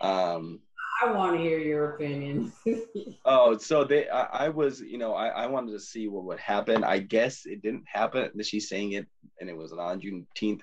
Um, 0.00 0.60
I 1.02 1.12
want 1.12 1.36
to 1.36 1.42
hear 1.42 1.58
your 1.58 1.90
opinion. 1.90 2.52
oh, 3.24 3.56
so 3.58 3.84
they, 3.84 4.08
I, 4.08 4.46
I, 4.46 4.48
was, 4.48 4.80
you 4.80 4.98
know, 4.98 5.14
I, 5.14 5.28
I 5.28 5.46
wanted 5.46 5.72
to 5.72 5.80
see 5.80 6.08
what 6.08 6.24
would 6.24 6.38
happen. 6.38 6.84
I 6.84 6.98
guess 6.98 7.46
it 7.46 7.62
didn't 7.62 7.84
happen. 7.86 8.30
She's 8.42 8.68
saying 8.68 8.92
it, 8.92 9.06
and 9.40 9.50
it 9.50 9.56
was 9.56 9.72
on 9.72 10.00
Juneteenth. 10.00 10.60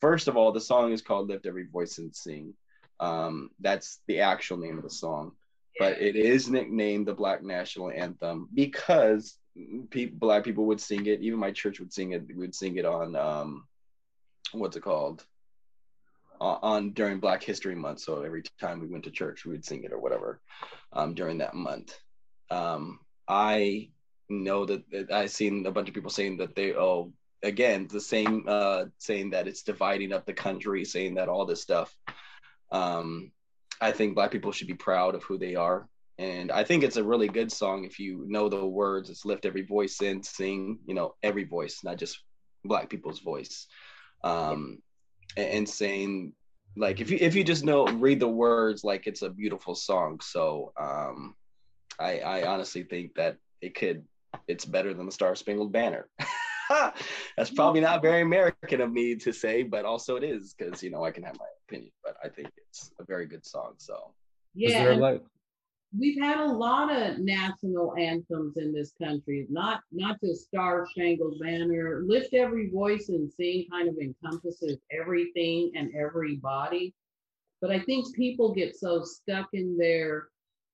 First 0.00 0.28
of 0.28 0.36
all, 0.36 0.52
the 0.52 0.60
song 0.60 0.92
is 0.92 1.02
called 1.02 1.28
"Lift 1.28 1.46
Every 1.46 1.66
Voice 1.66 1.98
and 1.98 2.14
Sing." 2.14 2.54
Um, 3.00 3.50
that's 3.60 4.00
the 4.06 4.20
actual 4.20 4.56
name 4.56 4.78
of 4.78 4.84
the 4.84 4.90
song, 4.90 5.32
yeah. 5.78 5.90
but 5.90 6.00
it 6.00 6.16
is 6.16 6.48
nicknamed 6.48 7.06
the 7.06 7.14
Black 7.14 7.42
National 7.42 7.90
Anthem 7.90 8.48
because 8.54 9.38
people, 9.90 10.18
black 10.18 10.44
people 10.44 10.66
would 10.66 10.80
sing 10.80 11.06
it. 11.06 11.20
Even 11.20 11.38
my 11.38 11.50
church 11.50 11.80
would 11.80 11.92
sing 11.92 12.12
it. 12.12 12.26
We 12.26 12.34
would 12.34 12.54
sing 12.54 12.76
it 12.76 12.84
on, 12.84 13.16
um, 13.16 13.66
what's 14.52 14.76
it 14.76 14.82
called? 14.82 15.24
on 16.40 16.92
during 16.92 17.18
Black 17.18 17.42
History 17.42 17.74
Month. 17.74 18.00
So 18.00 18.22
every 18.22 18.42
time 18.60 18.80
we 18.80 18.86
went 18.86 19.04
to 19.04 19.10
church, 19.10 19.44
we 19.44 19.52
would 19.52 19.64
sing 19.64 19.84
it 19.84 19.92
or 19.92 19.98
whatever 19.98 20.40
um, 20.92 21.14
during 21.14 21.38
that 21.38 21.54
month. 21.54 21.98
Um, 22.50 23.00
I 23.28 23.90
know 24.28 24.64
that, 24.66 24.88
that 24.90 25.12
I've 25.12 25.30
seen 25.30 25.64
a 25.66 25.70
bunch 25.70 25.88
of 25.88 25.94
people 25.94 26.10
saying 26.10 26.36
that 26.38 26.54
they 26.54 26.74
oh 26.74 27.12
again 27.42 27.86
the 27.90 28.00
same 28.00 28.44
uh, 28.48 28.84
saying 28.98 29.30
that 29.30 29.48
it's 29.48 29.62
dividing 29.62 30.12
up 30.12 30.26
the 30.26 30.32
country, 30.32 30.84
saying 30.84 31.14
that 31.14 31.28
all 31.28 31.46
this 31.46 31.62
stuff. 31.62 31.96
Um, 32.70 33.32
I 33.80 33.92
think 33.92 34.14
Black 34.14 34.30
people 34.30 34.52
should 34.52 34.68
be 34.68 34.74
proud 34.74 35.14
of 35.14 35.22
who 35.22 35.38
they 35.38 35.54
are. 35.54 35.88
And 36.18 36.50
I 36.50 36.64
think 36.64 36.82
it's 36.82 36.96
a 36.96 37.04
really 37.04 37.28
good 37.28 37.52
song 37.52 37.84
if 37.84 37.98
you 37.98 38.24
know 38.26 38.48
the 38.48 38.64
words. 38.66 39.10
It's 39.10 39.26
lift 39.26 39.44
every 39.44 39.62
voice 39.62 40.00
and 40.00 40.24
sing, 40.24 40.78
you 40.86 40.94
know, 40.94 41.14
every 41.22 41.44
voice, 41.44 41.80
not 41.84 41.98
just 41.98 42.18
Black 42.64 42.88
people's 42.88 43.20
voice. 43.20 43.66
Um, 44.24 44.78
and 45.36 45.68
saying 45.68 46.32
like 46.76 47.00
if 47.00 47.10
you 47.10 47.18
if 47.20 47.34
you 47.34 47.42
just 47.42 47.64
know 47.64 47.86
read 47.86 48.20
the 48.20 48.28
words 48.28 48.84
like 48.84 49.06
it's 49.06 49.22
a 49.22 49.30
beautiful 49.30 49.74
song 49.74 50.20
so 50.20 50.72
um 50.78 51.34
i 51.98 52.20
i 52.20 52.46
honestly 52.46 52.82
think 52.82 53.14
that 53.14 53.36
it 53.62 53.74
could 53.74 54.04
it's 54.48 54.64
better 54.64 54.92
than 54.92 55.06
the 55.06 55.12
star 55.12 55.34
spangled 55.34 55.72
banner 55.72 56.08
that's 57.36 57.50
probably 57.50 57.80
not 57.80 58.02
very 58.02 58.22
american 58.22 58.80
of 58.80 58.92
me 58.92 59.14
to 59.14 59.32
say 59.32 59.62
but 59.62 59.84
also 59.84 60.16
it 60.16 60.24
is 60.24 60.54
because 60.54 60.82
you 60.82 60.90
know 60.90 61.04
i 61.04 61.10
can 61.10 61.22
have 61.22 61.38
my 61.38 61.46
opinion 61.66 61.90
but 62.04 62.16
i 62.22 62.28
think 62.28 62.48
it's 62.56 62.90
a 63.00 63.04
very 63.04 63.26
good 63.26 63.44
song 63.44 63.72
so 63.78 64.12
yeah 64.54 64.90
like 64.92 65.22
we've 65.98 66.20
had 66.20 66.38
a 66.38 66.52
lot 66.52 66.94
of 66.94 67.18
national 67.18 67.94
anthems 67.96 68.56
in 68.56 68.72
this 68.72 68.92
country, 69.00 69.46
not 69.50 69.80
not 69.92 70.18
just 70.22 70.46
Star 70.46 70.86
Spangled 70.90 71.38
Banner. 71.40 72.02
Lift 72.06 72.34
Every 72.34 72.70
Voice 72.70 73.08
and 73.08 73.30
Sing 73.32 73.66
kind 73.70 73.88
of 73.88 73.96
encompasses 73.98 74.78
everything 74.92 75.72
and 75.74 75.90
everybody. 75.94 76.94
But 77.60 77.70
I 77.70 77.80
think 77.80 78.14
people 78.14 78.54
get 78.54 78.76
so 78.76 79.02
stuck 79.02 79.48
in 79.52 79.76
their 79.78 80.28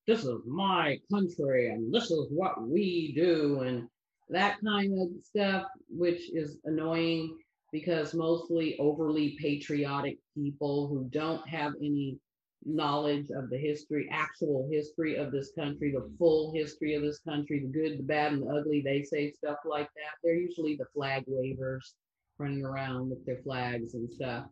this 0.06 0.24
is 0.24 0.40
my 0.46 0.98
country 1.12 1.70
and 1.70 1.94
this 1.94 2.10
is 2.10 2.26
what 2.30 2.60
we 2.60 3.12
do 3.14 3.60
and 3.60 3.86
that 4.30 4.58
kind 4.64 4.98
of 4.98 5.08
stuff, 5.24 5.66
which 5.88 6.30
is 6.34 6.58
annoying 6.64 7.38
because 7.70 8.14
mostly 8.14 8.76
overly 8.78 9.36
patriotic 9.40 10.18
people 10.36 10.88
who 10.88 11.08
don't 11.10 11.46
have 11.48 11.72
any 11.80 12.18
knowledge 12.64 13.30
of 13.30 13.50
the 13.50 13.58
history, 13.58 14.08
actual 14.10 14.68
history 14.70 15.16
of 15.16 15.32
this 15.32 15.52
country, 15.58 15.92
the 15.92 16.10
full 16.18 16.52
history 16.54 16.94
of 16.94 17.02
this 17.02 17.20
country, 17.20 17.60
the 17.60 17.66
good, 17.66 17.98
the 17.98 18.02
bad, 18.02 18.32
and 18.32 18.42
the 18.42 18.54
ugly. 18.54 18.80
They 18.80 19.02
say 19.02 19.32
stuff 19.32 19.58
like 19.64 19.88
that. 19.94 20.16
They're 20.22 20.34
usually 20.34 20.76
the 20.76 20.86
flag 20.94 21.24
wavers 21.26 21.94
running 22.38 22.64
around 22.64 23.10
with 23.10 23.24
their 23.26 23.42
flags 23.42 23.94
and 23.94 24.10
stuff. 24.10 24.46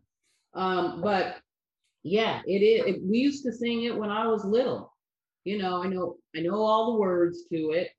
Um, 0.53 1.01
but 1.01 1.37
yeah, 2.03 2.41
it 2.45 2.59
is. 2.59 2.95
It, 2.95 3.01
we 3.03 3.19
used 3.19 3.43
to 3.45 3.51
sing 3.51 3.83
it 3.83 3.95
when 3.95 4.09
I 4.09 4.27
was 4.27 4.43
little. 4.45 4.93
You 5.43 5.57
know, 5.57 5.81
I 5.83 5.87
know, 5.87 6.17
I 6.35 6.41
know 6.41 6.61
all 6.61 6.93
the 6.93 6.99
words 6.99 7.45
to 7.51 7.71
it. 7.71 7.89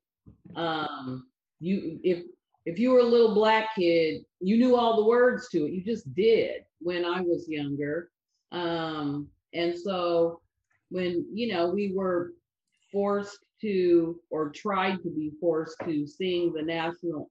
Um, 0.55 1.25
you, 1.59 1.99
if 2.03 2.23
if 2.65 2.79
you 2.79 2.91
were 2.91 2.99
a 2.99 3.05
little 3.05 3.33
black 3.33 3.75
kid, 3.75 4.23
you 4.39 4.57
knew 4.57 4.75
all 4.77 4.95
the 4.95 5.07
words 5.07 5.49
to 5.49 5.65
it. 5.65 5.73
You 5.73 5.83
just 5.83 6.13
did 6.15 6.63
when 6.79 7.03
I 7.03 7.21
was 7.21 7.45
younger. 7.49 8.09
Um, 8.51 9.27
and 9.53 9.77
so 9.77 10.41
when, 10.89 11.25
you 11.33 11.53
know, 11.53 11.69
we 11.69 11.91
were 11.93 12.33
forced 12.91 13.39
to 13.61 14.19
or 14.29 14.49
tried 14.49 15.01
to 15.03 15.09
be 15.09 15.31
forced 15.39 15.77
to 15.85 16.05
sing 16.05 16.53
the 16.53 16.61
national 16.61 17.29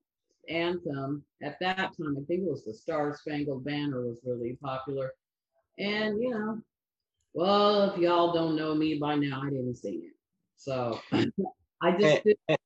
anthem 0.48 1.24
at 1.42 1.58
that 1.60 1.76
time, 1.76 2.16
I 2.20 2.24
think 2.26 2.42
it 2.42 2.50
was 2.50 2.64
the 2.64 2.74
Star 2.74 3.16
Spangled 3.16 3.64
Banner 3.64 4.02
was 4.02 4.20
really 4.24 4.58
popular. 4.62 5.12
And, 5.78 6.20
you 6.20 6.30
know, 6.30 6.58
well, 7.34 7.90
if 7.90 7.98
y'all 7.98 8.32
don't 8.32 8.56
know 8.56 8.74
me 8.74 8.98
by 8.98 9.16
now, 9.16 9.42
I 9.44 9.50
didn't 9.50 9.76
sing 9.76 10.02
it. 10.04 10.16
So 10.56 10.98
I 11.82 11.92
just 11.98 12.26
eh, 12.26 12.34
eh. 12.48 12.56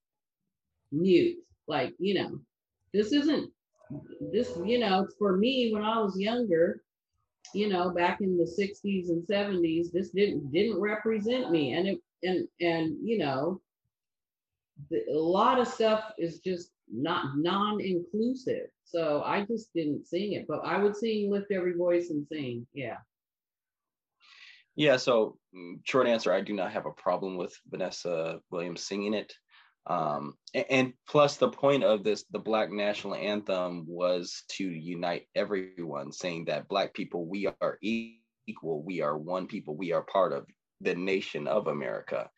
mute, 0.93 1.39
like, 1.69 1.95
you 1.99 2.15
know, 2.15 2.41
this 2.93 3.13
isn't 3.13 3.51
this, 4.33 4.53
you 4.65 4.79
know, 4.79 5.07
for 5.19 5.37
me 5.37 5.73
when 5.73 5.83
I 5.83 5.99
was 6.01 6.19
younger, 6.19 6.83
you 7.55 7.69
know, 7.69 7.91
back 7.91 8.21
in 8.21 8.37
the 8.37 8.45
60s 8.45 9.09
and 9.09 9.26
70s, 9.26 9.93
this 9.93 10.11
didn't 10.11 10.53
didn't 10.53 10.81
represent 10.81 11.50
me. 11.50 11.75
And 11.75 11.88
it 11.88 11.99
and 12.23 12.49
and 12.61 12.97
you 13.03 13.19
know, 13.19 13.61
the, 14.91 15.05
a 15.12 15.19
lot 15.19 15.61
of 15.61 15.69
stuff 15.69 16.12
is 16.19 16.41
just 16.41 16.71
not 16.93 17.37
non-inclusive. 17.37 18.69
So 18.85 19.23
I 19.25 19.45
just 19.45 19.73
didn't 19.75 20.07
sing 20.07 20.35
it, 20.35 20.47
but 20.47 20.61
I 20.65 20.79
would 20.79 20.97
sing 20.97 21.31
lift 21.31 21.50
every 21.50 21.75
voice 21.75 22.11
and 22.11 22.26
sing. 22.31 22.67
Yeah. 22.73 22.99
Yeah, 24.76 24.99
so 24.99 25.38
mm, 25.57 25.81
short 25.85 26.07
answer, 26.07 26.33
I 26.33 26.43
do 26.43 26.53
not 26.53 26.71
have 26.71 26.87
a 26.87 26.93
problem 26.93 27.37
with 27.37 27.59
Vanessa 27.69 28.41
Williams 28.50 28.87
singing 28.87 29.15
it. 29.15 29.33
Um, 29.87 30.35
and, 30.52 30.95
plus 31.09 31.37
the 31.37 31.49
point 31.49 31.85
of 31.85 32.02
this, 32.02 32.25
the 32.31 32.40
Black 32.40 32.71
National 32.73 33.14
Anthem 33.14 33.85
was 33.88 34.43
to 34.57 34.64
unite 34.64 35.26
everyone, 35.35 36.11
saying 36.12 36.47
that 36.47 36.69
Black 36.69 36.93
people, 36.93 37.25
we 37.26 37.47
are 37.61 37.78
equal, 37.81 38.83
we 38.83 39.00
are 39.00 39.16
one 39.16 39.47
people, 39.47 39.76
we 39.76 39.93
are 39.93 40.02
part 40.02 40.33
of 40.33 40.47
the 40.81 40.95
nation 40.95 41.47
of 41.47 41.69
America. 41.69 42.28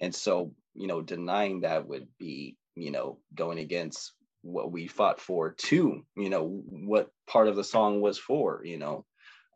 And 0.00 0.14
so, 0.14 0.52
you 0.74 0.86
know, 0.86 1.00
denying 1.00 1.60
that 1.60 1.86
would 1.86 2.08
be, 2.18 2.56
you 2.74 2.90
know, 2.90 3.20
going 3.34 3.58
against 3.58 4.12
what 4.42 4.72
we 4.72 4.86
fought 4.86 5.20
for 5.20 5.52
too, 5.52 6.04
you 6.16 6.28
know, 6.28 6.62
what 6.66 7.10
part 7.26 7.48
of 7.48 7.56
the 7.56 7.64
song 7.64 8.00
was 8.00 8.18
for, 8.18 8.62
you 8.64 8.78
know. 8.78 9.04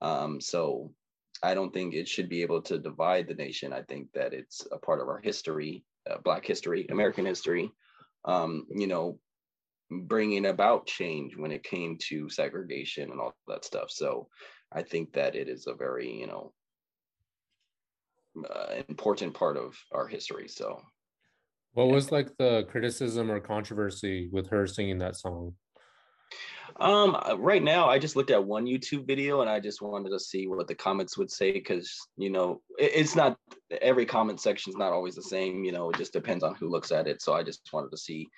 Um, 0.02 0.40
so 0.40 0.92
I 1.42 1.54
don't 1.54 1.72
think 1.72 1.94
it 1.94 2.08
should 2.08 2.28
be 2.28 2.42
able 2.42 2.62
to 2.62 2.78
divide 2.78 3.28
the 3.28 3.34
nation. 3.34 3.72
I 3.72 3.82
think 3.82 4.08
that 4.14 4.32
it's 4.32 4.66
a 4.72 4.78
part 4.78 5.00
of 5.00 5.08
our 5.08 5.20
history 5.20 5.84
Black 6.24 6.44
history, 6.44 6.86
American 6.90 7.26
history, 7.26 7.70
um, 8.24 8.66
you 8.70 8.86
know, 8.86 9.18
bringing 9.90 10.46
about 10.46 10.86
change 10.86 11.36
when 11.36 11.52
it 11.52 11.64
came 11.64 11.98
to 11.98 12.28
segregation 12.28 13.10
and 13.10 13.20
all 13.20 13.34
that 13.48 13.64
stuff. 13.64 13.90
So 13.90 14.28
I 14.72 14.82
think 14.82 15.12
that 15.14 15.34
it 15.34 15.48
is 15.48 15.66
a 15.66 15.74
very, 15.74 16.12
you 16.12 16.26
know, 16.26 16.52
uh, 18.48 18.82
important 18.88 19.34
part 19.34 19.56
of 19.56 19.76
our 19.92 20.06
history. 20.06 20.48
So, 20.48 20.80
what 21.72 21.88
was 21.88 22.12
like 22.12 22.36
the 22.38 22.64
criticism 22.68 23.30
or 23.30 23.40
controversy 23.40 24.28
with 24.32 24.48
her 24.48 24.66
singing 24.66 24.98
that 24.98 25.16
song? 25.16 25.54
Um, 26.78 27.16
uh, 27.28 27.36
right 27.36 27.62
now, 27.62 27.88
I 27.88 27.98
just 27.98 28.16
looked 28.16 28.30
at 28.30 28.42
one 28.42 28.64
YouTube 28.64 29.06
video 29.06 29.40
and 29.40 29.50
I 29.50 29.60
just 29.60 29.82
wanted 29.82 30.10
to 30.10 30.20
see 30.20 30.46
what 30.46 30.66
the 30.66 30.74
comments 30.74 31.18
would 31.18 31.30
say 31.30 31.52
because 31.52 31.94
you 32.16 32.30
know 32.30 32.62
it, 32.78 32.92
it's 32.94 33.16
not 33.16 33.36
every 33.82 34.06
comment 34.06 34.40
section 34.40 34.70
is 34.70 34.76
not 34.76 34.92
always 34.92 35.14
the 35.14 35.22
same. 35.22 35.64
You 35.64 35.72
know, 35.72 35.90
it 35.90 35.96
just 35.96 36.12
depends 36.12 36.44
on 36.44 36.54
who 36.54 36.68
looks 36.68 36.92
at 36.92 37.06
it. 37.06 37.22
So 37.22 37.34
I 37.34 37.42
just 37.42 37.68
wanted 37.72 37.90
to 37.90 37.98
see 37.98 38.28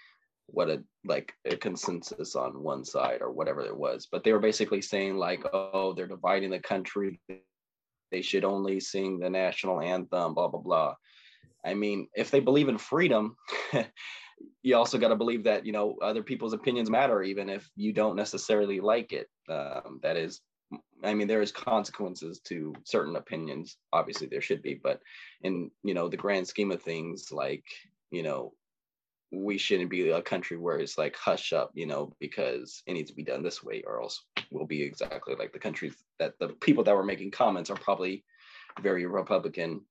what 0.46 0.68
a 0.68 0.82
like 1.04 1.32
a 1.44 1.56
consensus 1.56 2.34
on 2.34 2.62
one 2.62 2.84
side 2.84 3.22
or 3.22 3.30
whatever 3.30 3.60
it 3.60 3.76
was. 3.76 4.08
But 4.10 4.24
they 4.24 4.32
were 4.32 4.40
basically 4.40 4.82
saying 4.82 5.16
like, 5.16 5.44
oh, 5.52 5.92
they're 5.92 6.06
dividing 6.06 6.50
the 6.50 6.58
country. 6.58 7.20
They 8.10 8.22
should 8.22 8.44
only 8.44 8.80
sing 8.80 9.18
the 9.18 9.30
national 9.30 9.80
anthem. 9.80 10.34
Blah 10.34 10.48
blah 10.48 10.60
blah. 10.60 10.94
I 11.64 11.74
mean, 11.74 12.08
if 12.14 12.30
they 12.30 12.40
believe 12.40 12.68
in 12.68 12.78
freedom, 12.78 13.36
you 14.62 14.76
also 14.76 14.98
got 14.98 15.08
to 15.08 15.16
believe 15.16 15.44
that 15.44 15.66
you 15.66 15.72
know 15.72 15.96
other 16.02 16.22
people's 16.22 16.52
opinions 16.52 16.90
matter 16.90 17.22
even 17.22 17.48
if 17.48 17.68
you 17.76 17.92
don't 17.92 18.16
necessarily 18.16 18.80
like 18.80 19.12
it. 19.12 19.28
Um, 19.48 20.00
that 20.02 20.16
is 20.16 20.40
i 21.04 21.12
mean 21.12 21.28
there 21.28 21.42
is 21.42 21.52
consequences 21.52 22.40
to 22.40 22.72
certain 22.84 23.16
opinions 23.16 23.76
obviously 23.92 24.26
there 24.26 24.40
should 24.40 24.62
be 24.62 24.72
but 24.82 25.02
in 25.42 25.70
you 25.82 25.92
know 25.92 26.08
the 26.08 26.16
grand 26.16 26.48
scheme 26.48 26.70
of 26.70 26.80
things 26.80 27.30
like 27.30 27.64
you 28.10 28.22
know 28.22 28.54
we 29.32 29.58
shouldn't 29.58 29.90
be 29.90 30.08
a 30.08 30.22
country 30.22 30.56
where 30.56 30.78
it's 30.78 30.96
like 30.96 31.14
hush 31.14 31.52
up 31.52 31.70
you 31.74 31.84
know 31.84 32.10
because 32.20 32.82
it 32.86 32.94
needs 32.94 33.10
to 33.10 33.16
be 33.16 33.22
done 33.22 33.42
this 33.42 33.62
way 33.62 33.82
or 33.86 34.00
else 34.00 34.24
we'll 34.50 34.64
be 34.64 34.80
exactly 34.80 35.34
like 35.34 35.52
the 35.52 35.58
countries 35.58 35.94
that 36.18 36.38
the 36.38 36.48
people 36.48 36.84
that 36.84 36.96
were 36.96 37.04
making 37.04 37.30
comments 37.30 37.68
are 37.68 37.76
probably 37.76 38.24
very 38.80 39.04
republican 39.04 39.82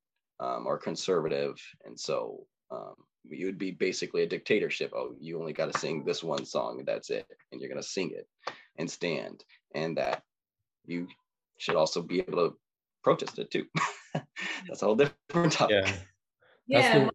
um, 0.42 0.66
or 0.66 0.78
conservative. 0.78 1.56
And 1.86 1.98
so 1.98 2.46
um, 2.72 2.96
you 3.30 3.46
would 3.46 3.58
be 3.58 3.72
basically 3.72 4.24
a 4.24 4.28
dictatorship. 4.28 4.92
Oh, 4.96 5.16
you 5.20 5.40
only 5.40 5.54
got 5.54 5.72
to 5.72 5.80
sing 5.80 6.04
this 6.04 6.24
one 6.24 6.46
song 6.46 6.80
and 6.80 6.88
that's 6.88 7.10
it. 7.10 7.26
And 7.52 7.62
you're 7.62 7.70
going 7.70 7.82
to 7.82 7.88
sing 7.88 8.12
it 8.12 8.28
and 8.78 8.90
stand. 8.90 9.44
And 9.76 9.98
that 9.98 10.24
you 10.86 11.08
should 11.58 11.76
also 11.76 12.02
be 12.02 12.20
able 12.20 12.50
to 12.50 12.58
protest 13.04 13.40
it 13.40 13.52
too. 13.52 13.66
that's 14.68 14.82
a 14.82 14.86
whole 14.86 14.96
different 14.96 15.54
topic. 15.54 15.86
Yeah. 15.86 16.82
Yeah. 16.82 17.04
My, 17.06 17.12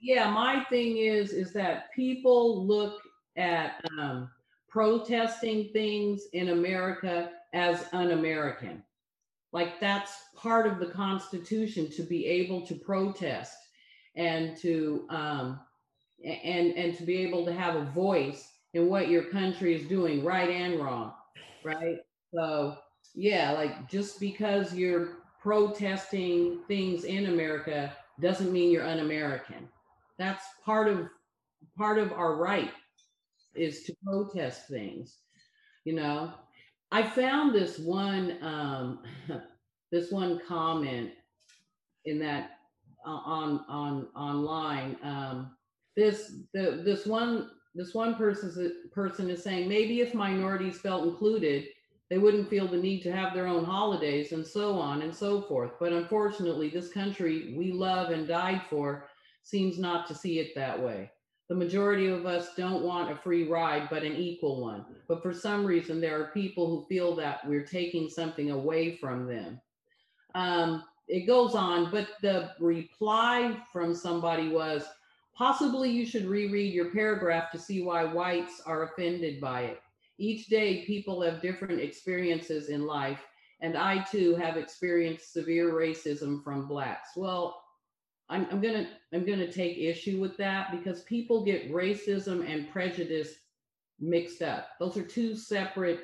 yeah. 0.00 0.30
My 0.30 0.64
thing 0.64 0.98
is, 0.98 1.32
is 1.32 1.52
that 1.52 1.92
people 1.94 2.66
look 2.66 3.00
at 3.36 3.84
um, 3.98 4.30
protesting 4.68 5.70
things 5.72 6.24
in 6.32 6.50
America 6.50 7.30
as 7.52 7.86
un-American. 7.92 8.82
Like 9.52 9.78
that's 9.78 10.12
part 10.36 10.66
of 10.66 10.80
the 10.80 10.86
Constitution 10.86 11.88
to 11.92 12.02
be 12.02 12.26
able 12.26 12.66
to 12.66 12.74
protest 12.74 13.56
and 14.16 14.56
to 14.58 15.06
um, 15.10 15.60
and 16.24 16.74
and 16.76 16.96
to 16.96 17.02
be 17.04 17.16
able 17.18 17.44
to 17.44 17.52
have 17.52 17.76
a 17.76 17.84
voice 17.84 18.52
in 18.74 18.88
what 18.88 19.08
your 19.08 19.24
country 19.24 19.74
is 19.74 19.86
doing, 19.88 20.24
right 20.24 20.50
and 20.50 20.80
wrong, 20.80 21.12
right? 21.64 21.98
So 22.32 22.78
yeah, 23.14 23.52
like 23.52 23.88
just 23.88 24.18
because 24.20 24.74
you're 24.74 25.18
protesting 25.40 26.60
things 26.66 27.04
in 27.04 27.26
America 27.26 27.92
doesn't 28.20 28.52
mean 28.52 28.70
you're 28.70 28.86
un-American. 28.86 29.68
That's 30.18 30.44
part 30.64 30.88
of 30.88 31.08
part 31.76 31.98
of 31.98 32.12
our 32.12 32.36
right 32.36 32.72
is 33.54 33.82
to 33.84 33.94
protest 34.04 34.68
things. 34.68 35.18
You 35.84 35.94
know, 35.94 36.32
I 36.90 37.02
found 37.02 37.54
this 37.54 37.78
one 37.78 38.38
um, 38.42 39.00
this 39.92 40.10
one 40.10 40.40
comment 40.46 41.10
in 42.04 42.18
that 42.20 42.53
on 43.04 43.64
on 43.68 44.08
online. 44.16 44.96
Um, 45.02 45.56
this 45.96 46.32
the 46.52 46.82
this 46.84 47.06
one 47.06 47.50
this 47.74 47.94
one 47.94 48.14
person 48.14 48.72
person 48.92 49.30
is 49.30 49.42
saying 49.42 49.68
maybe 49.68 50.00
if 50.00 50.14
minorities 50.14 50.78
felt 50.78 51.06
included, 51.06 51.66
they 52.10 52.18
wouldn't 52.18 52.48
feel 52.48 52.68
the 52.68 52.76
need 52.76 53.02
to 53.02 53.12
have 53.12 53.34
their 53.34 53.46
own 53.46 53.64
holidays 53.64 54.32
and 54.32 54.46
so 54.46 54.74
on 54.78 55.02
and 55.02 55.14
so 55.14 55.42
forth. 55.42 55.72
But 55.80 55.92
unfortunately, 55.92 56.68
this 56.68 56.92
country 56.92 57.54
we 57.56 57.72
love 57.72 58.10
and 58.10 58.28
died 58.28 58.62
for 58.70 59.08
seems 59.42 59.78
not 59.78 60.06
to 60.08 60.14
see 60.14 60.38
it 60.38 60.54
that 60.54 60.80
way. 60.80 61.10
The 61.48 61.54
majority 61.54 62.06
of 62.06 62.24
us 62.24 62.54
don't 62.56 62.84
want 62.84 63.12
a 63.12 63.16
free 63.16 63.46
ride, 63.46 63.88
but 63.90 64.02
an 64.02 64.16
equal 64.16 64.62
one. 64.62 64.86
But 65.08 65.22
for 65.22 65.32
some 65.32 65.64
reason, 65.66 66.00
there 66.00 66.18
are 66.18 66.28
people 66.28 66.66
who 66.68 66.86
feel 66.86 67.14
that 67.16 67.46
we're 67.46 67.66
taking 67.66 68.08
something 68.08 68.50
away 68.50 68.96
from 68.96 69.26
them. 69.26 69.60
Um, 70.34 70.84
it 71.08 71.26
goes 71.26 71.54
on, 71.54 71.90
but 71.90 72.08
the 72.22 72.50
reply 72.58 73.56
from 73.72 73.94
somebody 73.94 74.48
was 74.48 74.84
possibly 75.36 75.90
you 75.90 76.06
should 76.06 76.26
reread 76.26 76.72
your 76.72 76.90
paragraph 76.90 77.50
to 77.52 77.58
see 77.58 77.82
why 77.82 78.04
whites 78.04 78.62
are 78.64 78.84
offended 78.84 79.40
by 79.40 79.62
it. 79.62 79.80
Each 80.18 80.46
day, 80.46 80.84
people 80.84 81.20
have 81.22 81.42
different 81.42 81.80
experiences 81.80 82.68
in 82.68 82.86
life, 82.86 83.20
and 83.60 83.76
I 83.76 84.04
too 84.04 84.36
have 84.36 84.56
experienced 84.56 85.32
severe 85.32 85.72
racism 85.72 86.42
from 86.44 86.68
blacks. 86.68 87.10
Well, 87.16 87.60
I'm, 88.28 88.46
I'm 88.50 88.60
gonna 88.60 88.88
I'm 89.12 89.26
gonna 89.26 89.50
take 89.50 89.76
issue 89.76 90.20
with 90.20 90.36
that 90.38 90.70
because 90.70 91.02
people 91.02 91.44
get 91.44 91.72
racism 91.72 92.48
and 92.48 92.70
prejudice 92.70 93.34
mixed 94.00 94.40
up. 94.40 94.68
Those 94.78 94.96
are 94.96 95.02
two 95.02 95.36
separate 95.36 96.00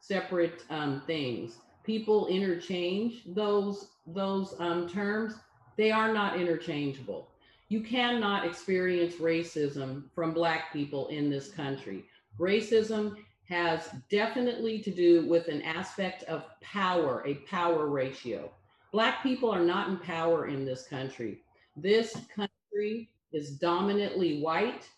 separate 0.00 0.64
um, 0.70 1.02
things. 1.06 1.56
People 1.82 2.28
interchange 2.28 3.22
those 3.26 3.88
those 4.06 4.54
um, 4.58 4.88
terms, 4.88 5.34
they 5.76 5.90
are 5.90 6.12
not 6.12 6.40
interchangeable. 6.40 7.28
You 7.68 7.80
cannot 7.80 8.46
experience 8.46 9.16
racism 9.16 10.04
from 10.14 10.32
Black 10.32 10.72
people 10.72 11.08
in 11.08 11.28
this 11.28 11.50
country. 11.50 12.04
Racism 12.38 13.16
has 13.48 13.90
definitely 14.10 14.80
to 14.80 14.90
do 14.90 15.26
with 15.26 15.48
an 15.48 15.62
aspect 15.62 16.22
of 16.24 16.44
power, 16.60 17.22
a 17.26 17.34
power 17.48 17.86
ratio. 17.86 18.50
Black 18.92 19.22
people 19.22 19.50
are 19.50 19.64
not 19.64 19.88
in 19.88 19.96
power 19.98 20.46
in 20.46 20.64
this 20.64 20.86
country. 20.86 21.40
This 21.76 22.16
country 22.34 23.10
is 23.32 23.50
dominantly 23.52 24.40
white. 24.40 24.88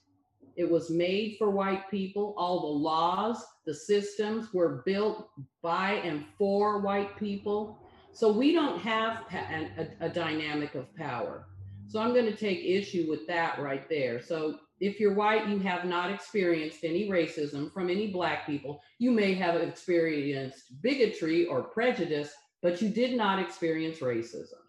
It 0.57 0.69
was 0.69 0.91
made 0.91 1.37
for 1.39 1.51
white 1.51 1.91
people. 1.91 2.35
All 2.37 2.61
the 2.61 2.79
laws, 2.79 3.45
the 3.65 3.75
systems 3.75 4.53
were 4.53 4.83
built 4.85 5.31
by 5.63 5.93
and 5.93 6.25
for 6.37 6.81
white 6.81 7.17
people. 7.19 7.79
So 8.19 8.33
we 8.33 8.53
don't 8.53 8.81
have 8.81 9.23
a, 9.33 10.07
a, 10.07 10.09
dynamic 10.09 10.75
of 10.75 10.93
power. 10.97 11.47
So 11.87 12.01
I'm 12.01 12.13
going 12.13 12.25
to 12.25 12.35
take 12.35 12.59
issue 12.65 13.07
with 13.09 13.29
that 13.29 13.61
right 13.61 13.89
there. 13.89 14.21
So 14.21 14.59
if 14.81 14.99
you're 14.99 15.15
white, 15.15 15.47
you 15.47 15.61
have 15.61 15.85
not 15.85 16.11
experienced 16.11 16.83
any 16.83 17.09
racism 17.09 17.73
from 17.73 17.89
any 17.89 18.09
Black 18.09 18.45
people. 18.45 18.83
You 18.99 19.13
may 19.13 19.35
have 19.35 19.55
experienced 19.55 20.83
bigotry 20.83 21.47
or 21.47 21.63
prejudice, 21.63 22.33
but 22.61 22.83
you 22.83 22.89
did 22.89 23.17
not 23.17 23.39
experience 23.39 24.01
racism. 24.01 24.65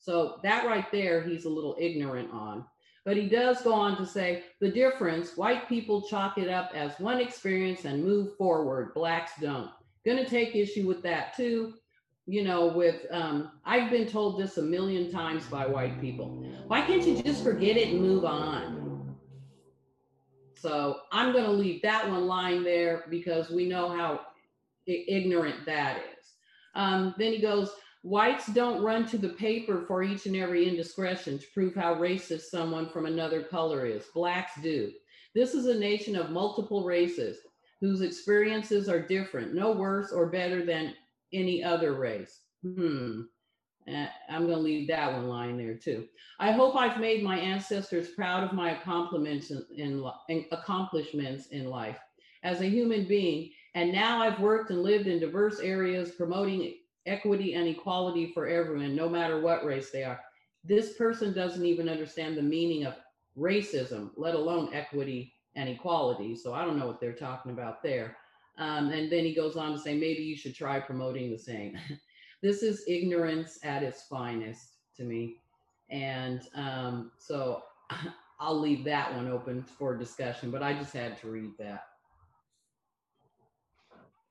So 0.00 0.40
that 0.42 0.66
right 0.66 0.90
there, 0.90 1.22
he's 1.22 1.44
a 1.44 1.48
little 1.50 1.76
ignorant 1.78 2.32
on. 2.32 2.64
But 3.04 3.16
he 3.16 3.28
does 3.28 3.62
go 3.62 3.74
on 3.74 3.96
to 3.98 4.06
say 4.06 4.42
the 4.60 4.72
difference 4.72 5.36
white 5.36 5.68
people 5.68 6.02
chalk 6.02 6.36
it 6.36 6.48
up 6.48 6.72
as 6.74 6.98
one 6.98 7.20
experience 7.20 7.84
and 7.84 8.04
move 8.04 8.36
forward, 8.36 8.92
Blacks 8.92 9.30
don't. 9.40 9.70
Gonna 10.04 10.28
take 10.28 10.56
issue 10.56 10.88
with 10.88 11.00
that 11.04 11.36
too 11.36 11.74
you 12.28 12.44
know, 12.44 12.66
with, 12.66 13.06
um, 13.10 13.52
I've 13.64 13.90
been 13.90 14.06
told 14.06 14.38
this 14.38 14.58
a 14.58 14.62
million 14.62 15.10
times 15.10 15.46
by 15.46 15.66
white 15.66 15.98
people. 15.98 16.44
Why 16.66 16.82
can't 16.82 17.02
you 17.06 17.22
just 17.22 17.42
forget 17.42 17.78
it 17.78 17.88
and 17.88 18.02
move 18.02 18.26
on? 18.26 19.16
So 20.54 20.98
I'm 21.10 21.32
going 21.32 21.46
to 21.46 21.50
leave 21.50 21.80
that 21.82 22.06
one 22.06 22.26
lying 22.26 22.62
there 22.62 23.04
because 23.08 23.48
we 23.48 23.66
know 23.66 23.88
how 23.88 24.20
ignorant 24.86 25.64
that 25.64 26.02
is. 26.18 26.32
Um, 26.74 27.14
then 27.16 27.32
he 27.32 27.38
goes, 27.38 27.70
Whites 28.02 28.46
don't 28.48 28.82
run 28.82 29.06
to 29.06 29.16
the 29.16 29.30
paper 29.30 29.84
for 29.86 30.02
each 30.02 30.26
and 30.26 30.36
every 30.36 30.68
indiscretion 30.68 31.38
to 31.38 31.46
prove 31.54 31.74
how 31.74 31.94
racist 31.94 32.42
someone 32.42 32.90
from 32.90 33.06
another 33.06 33.42
color 33.42 33.86
is. 33.86 34.04
Blacks 34.14 34.52
do. 34.62 34.92
This 35.34 35.54
is 35.54 35.66
a 35.66 35.78
nation 35.78 36.14
of 36.14 36.30
multiple 36.30 36.84
races 36.84 37.38
whose 37.80 38.02
experiences 38.02 38.86
are 38.88 39.00
different, 39.00 39.54
no 39.54 39.72
worse 39.72 40.12
or 40.12 40.26
better 40.26 40.64
than 40.64 40.94
any 41.32 41.62
other 41.62 41.94
race. 41.94 42.40
Hmm. 42.62 43.22
Uh, 43.88 44.06
I'm 44.28 44.46
going 44.46 44.56
to 44.56 44.62
leave 44.62 44.88
that 44.88 45.12
one 45.12 45.28
lying 45.28 45.56
there 45.56 45.76
too. 45.76 46.06
I 46.38 46.52
hope 46.52 46.76
I've 46.76 47.00
made 47.00 47.22
my 47.22 47.38
ancestors 47.38 48.10
proud 48.10 48.44
of 48.44 48.52
my 48.52 48.72
accomplishments 48.72 49.50
in, 49.50 49.64
in, 50.28 50.44
accomplishments 50.52 51.46
in 51.46 51.70
life 51.70 51.98
as 52.42 52.60
a 52.60 52.68
human 52.68 53.06
being. 53.06 53.50
And 53.74 53.92
now 53.92 54.20
I've 54.20 54.40
worked 54.40 54.70
and 54.70 54.82
lived 54.82 55.06
in 55.06 55.20
diverse 55.20 55.60
areas 55.60 56.10
promoting 56.12 56.74
equity 57.06 57.54
and 57.54 57.66
equality 57.66 58.32
for 58.34 58.46
everyone, 58.46 58.94
no 58.94 59.08
matter 59.08 59.40
what 59.40 59.64
race 59.64 59.90
they 59.90 60.04
are. 60.04 60.20
This 60.64 60.94
person 60.94 61.32
doesn't 61.32 61.64
even 61.64 61.88
understand 61.88 62.36
the 62.36 62.42
meaning 62.42 62.84
of 62.84 62.94
racism, 63.38 64.10
let 64.16 64.34
alone 64.34 64.74
equity 64.74 65.32
and 65.54 65.68
equality. 65.68 66.36
So 66.36 66.52
I 66.52 66.64
don't 66.64 66.78
know 66.78 66.86
what 66.86 67.00
they're 67.00 67.12
talking 67.12 67.52
about 67.52 67.82
there. 67.82 68.16
Um, 68.58 68.90
and 68.90 69.10
then 69.10 69.24
he 69.24 69.34
goes 69.34 69.56
on 69.56 69.72
to 69.72 69.78
say, 69.78 69.94
maybe 69.94 70.22
you 70.22 70.36
should 70.36 70.54
try 70.54 70.80
promoting 70.80 71.30
the 71.30 71.38
same. 71.38 71.78
this 72.42 72.62
is 72.62 72.84
ignorance 72.88 73.58
at 73.62 73.82
its 73.82 74.02
finest 74.02 74.74
to 74.96 75.04
me. 75.04 75.36
And 75.90 76.42
um, 76.54 77.12
so 77.18 77.62
I'll 78.40 78.58
leave 78.58 78.84
that 78.84 79.14
one 79.14 79.28
open 79.28 79.62
for 79.62 79.96
discussion, 79.96 80.50
but 80.50 80.62
I 80.62 80.74
just 80.74 80.92
had 80.92 81.20
to 81.20 81.28
read 81.28 81.52
that. 81.58 81.84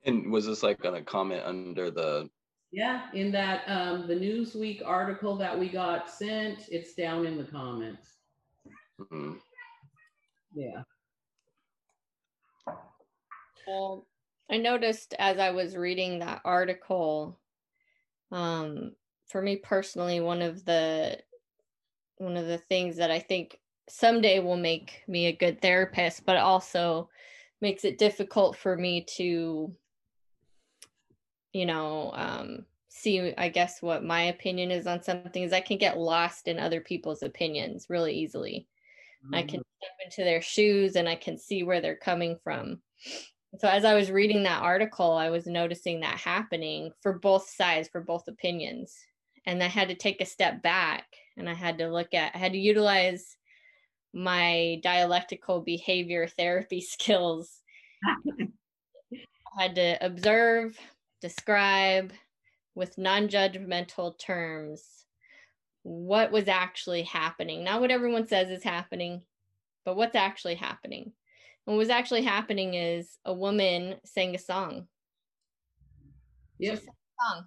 And 0.04 0.30
was 0.30 0.46
this 0.46 0.62
like 0.62 0.84
on 0.84 0.94
a 0.94 1.02
comment 1.02 1.42
under 1.44 1.90
the? 1.90 2.30
Yeah, 2.70 3.06
in 3.14 3.32
that 3.32 3.62
um, 3.66 4.06
the 4.06 4.14
Newsweek 4.14 4.82
article 4.84 5.36
that 5.36 5.58
we 5.58 5.68
got 5.68 6.10
sent, 6.10 6.68
it's 6.70 6.94
down 6.94 7.26
in 7.26 7.36
the 7.36 7.44
comments. 7.44 8.08
Mm-hmm. 9.00 9.32
Yeah. 10.54 10.82
Well, 13.66 14.06
I 14.50 14.56
noticed 14.56 15.14
as 15.18 15.38
I 15.38 15.50
was 15.50 15.76
reading 15.76 16.18
that 16.18 16.40
article, 16.44 17.38
um, 18.32 18.92
for 19.26 19.42
me 19.42 19.56
personally, 19.56 20.20
one 20.20 20.42
of 20.42 20.64
the 20.64 21.18
one 22.16 22.36
of 22.36 22.46
the 22.46 22.58
things 22.58 22.96
that 22.96 23.10
I 23.10 23.20
think 23.20 23.58
someday 23.88 24.40
will 24.40 24.56
make 24.56 25.02
me 25.06 25.26
a 25.26 25.32
good 25.32 25.60
therapist, 25.60 26.24
but 26.26 26.36
also 26.36 27.10
makes 27.60 27.84
it 27.84 27.98
difficult 27.98 28.56
for 28.56 28.76
me 28.76 29.04
to, 29.16 29.72
you 31.52 31.66
know, 31.66 32.10
um, 32.14 32.66
see, 32.88 33.32
I 33.36 33.48
guess, 33.48 33.80
what 33.80 34.04
my 34.04 34.24
opinion 34.24 34.70
is 34.70 34.86
on 34.86 35.02
something 35.02 35.42
is 35.42 35.52
I 35.52 35.60
can 35.60 35.78
get 35.78 35.98
lost 35.98 36.48
in 36.48 36.58
other 36.58 36.80
people's 36.80 37.22
opinions 37.22 37.86
really 37.88 38.14
easily. 38.14 38.66
Mm-hmm. 39.24 39.34
I 39.34 39.42
can 39.42 39.60
step 39.78 39.92
into 40.04 40.24
their 40.24 40.42
shoes 40.42 40.96
and 40.96 41.08
I 41.08 41.14
can 41.14 41.38
see 41.38 41.62
where 41.62 41.80
they're 41.80 41.96
coming 41.96 42.38
from 42.42 42.80
so 43.58 43.68
as 43.68 43.84
I 43.84 43.94
was 43.94 44.10
reading 44.10 44.44
that 44.44 44.62
article, 44.62 45.12
I 45.12 45.30
was 45.30 45.46
noticing 45.46 46.00
that 46.00 46.18
happening 46.18 46.92
for 47.00 47.18
both 47.18 47.48
sides, 47.48 47.88
for 47.88 48.00
both 48.00 48.28
opinions. 48.28 48.96
And 49.46 49.62
I 49.62 49.66
had 49.66 49.88
to 49.88 49.94
take 49.94 50.20
a 50.20 50.26
step 50.26 50.62
back 50.62 51.06
and 51.36 51.48
I 51.48 51.54
had 51.54 51.78
to 51.78 51.88
look 51.88 52.14
at, 52.14 52.32
I 52.34 52.38
had 52.38 52.52
to 52.52 52.58
utilize 52.58 53.36
my 54.14 54.80
dialectical 54.82 55.60
behavior 55.60 56.28
therapy 56.28 56.80
skills. 56.82 57.62
I 59.58 59.62
had 59.62 59.74
to 59.74 59.98
observe, 60.04 60.78
describe 61.20 62.12
with 62.76 62.96
non 62.96 63.28
judgmental 63.28 64.16
terms 64.18 64.84
what 65.82 66.30
was 66.30 66.46
actually 66.46 67.02
happening. 67.02 67.64
Not 67.64 67.80
what 67.80 67.90
everyone 67.90 68.28
says 68.28 68.50
is 68.50 68.62
happening, 68.62 69.22
but 69.84 69.96
what's 69.96 70.14
actually 70.14 70.54
happening 70.54 71.12
what 71.68 71.76
was 71.76 71.90
actually 71.90 72.22
happening 72.22 72.72
is 72.72 73.18
a 73.26 73.34
woman 73.34 73.96
sang 74.02 74.34
a 74.34 74.38
song. 74.38 74.86
Yes. 76.58 76.80
song 76.80 77.44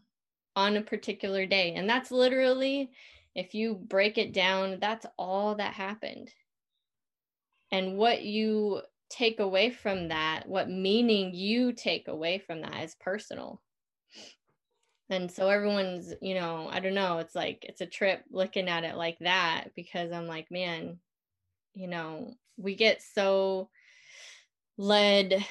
on 0.55 0.77
a 0.77 0.81
particular 0.83 1.47
day. 1.47 1.73
And 1.73 1.89
that's 1.89 2.11
literally, 2.11 2.91
if 3.33 3.55
you 3.55 3.73
break 3.73 4.19
it 4.19 4.31
down, 4.31 4.77
that's 4.79 5.07
all 5.17 5.55
that 5.55 5.73
happened. 5.73 6.29
And 7.71 7.97
what 7.97 8.21
you 8.21 8.81
take 9.09 9.39
away 9.39 9.71
from 9.71 10.09
that, 10.09 10.47
what 10.47 10.69
meaning 10.69 11.33
you 11.33 11.73
take 11.73 12.07
away 12.07 12.37
from 12.37 12.61
that 12.61 12.83
is 12.83 12.95
personal. 12.99 13.59
And 15.09 15.31
so 15.31 15.49
everyone's, 15.49 16.13
you 16.21 16.35
know, 16.35 16.69
I 16.71 16.79
don't 16.79 16.93
know, 16.93 17.17
it's 17.17 17.33
like 17.33 17.65
it's 17.67 17.81
a 17.81 17.87
trip 17.87 18.23
looking 18.29 18.69
at 18.69 18.83
it 18.83 18.97
like 18.97 19.17
that 19.21 19.69
because 19.75 20.11
I'm 20.11 20.27
like, 20.27 20.51
man, 20.51 20.99
you 21.73 21.87
know, 21.87 22.35
we 22.55 22.75
get 22.75 23.01
so 23.01 23.69
led 24.77 25.45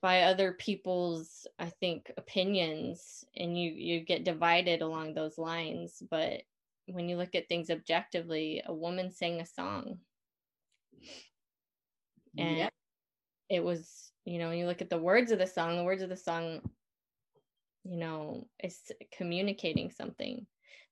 by 0.00 0.22
other 0.22 0.52
people's 0.52 1.46
i 1.58 1.66
think 1.80 2.12
opinions 2.16 3.24
and 3.36 3.58
you 3.58 3.70
you 3.70 4.00
get 4.00 4.24
divided 4.24 4.82
along 4.82 5.14
those 5.14 5.38
lines. 5.38 6.02
But 6.10 6.42
when 6.86 7.08
you 7.08 7.16
look 7.16 7.34
at 7.34 7.48
things 7.48 7.70
objectively 7.70 8.62
a 8.64 8.74
woman 8.74 9.10
sang 9.10 9.40
a 9.40 9.46
song. 9.46 9.98
And 12.36 12.56
yep. 12.56 12.72
it 13.48 13.62
was 13.62 14.12
you 14.24 14.38
know 14.38 14.48
when 14.48 14.58
you 14.58 14.66
look 14.66 14.82
at 14.82 14.90
the 14.90 14.98
words 14.98 15.32
of 15.32 15.38
the 15.38 15.46
song 15.46 15.76
the 15.76 15.84
words 15.84 16.02
of 16.02 16.08
the 16.08 16.16
song 16.16 16.60
you 17.84 17.96
know 17.96 18.46
is 18.62 18.78
communicating 19.16 19.90
something. 19.90 20.46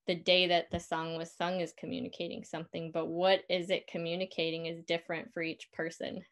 The 0.06 0.14
day 0.14 0.46
that 0.48 0.70
the 0.70 0.78
song 0.78 1.16
was 1.16 1.32
sung 1.32 1.60
is 1.60 1.72
communicating 1.76 2.44
something 2.44 2.92
but 2.92 3.06
what 3.06 3.40
is 3.48 3.70
it 3.70 3.88
communicating 3.88 4.66
is 4.66 4.84
different 4.84 5.32
for 5.32 5.42
each 5.42 5.72
person 5.72 6.22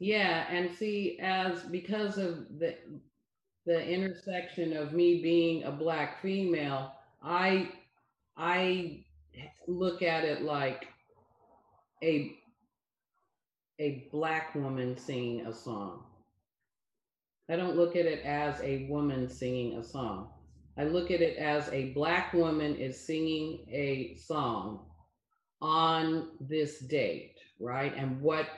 Yeah, 0.00 0.46
and 0.50 0.74
see, 0.74 1.18
as 1.20 1.62
because 1.64 2.18
of 2.18 2.58
the 2.58 2.76
the 3.66 3.86
intersection 3.86 4.76
of 4.76 4.92
me 4.94 5.22
being 5.22 5.64
a 5.64 5.72
black 5.72 6.22
female, 6.22 6.94
I 7.22 7.70
I 8.36 9.04
look 9.68 10.02
at 10.02 10.24
it 10.24 10.42
like 10.42 10.88
a 12.02 12.36
a 13.80 14.08
black 14.12 14.54
woman 14.54 14.96
singing 14.96 15.46
a 15.46 15.52
song. 15.54 16.04
I 17.50 17.56
don't 17.56 17.76
look 17.76 17.96
at 17.96 18.06
it 18.06 18.24
as 18.24 18.60
a 18.62 18.86
woman 18.88 19.28
singing 19.28 19.78
a 19.78 19.84
song. 19.84 20.30
I 20.78 20.84
look 20.84 21.10
at 21.10 21.20
it 21.20 21.36
as 21.36 21.68
a 21.70 21.92
black 21.92 22.32
woman 22.32 22.76
is 22.76 23.06
singing 23.06 23.66
a 23.70 24.16
song 24.16 24.86
on 25.60 26.30
this 26.40 26.80
date, 26.80 27.36
right? 27.60 27.94
And 27.96 28.20
what 28.22 28.48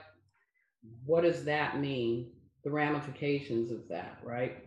what 1.05 1.23
does 1.23 1.45
that 1.45 1.81
mean? 1.81 2.31
The 2.65 2.71
ramifications 2.71 3.71
of 3.71 3.89
that, 3.89 4.19
right? 4.23 4.65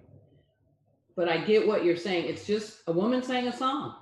but 1.15 1.29
I 1.29 1.37
get 1.37 1.65
what 1.65 1.83
you're 1.83 1.97
saying. 1.97 2.25
It's 2.25 2.45
just 2.45 2.79
a 2.87 2.91
woman 2.91 3.23
sang 3.23 3.47
a 3.47 3.55
song. 3.55 3.95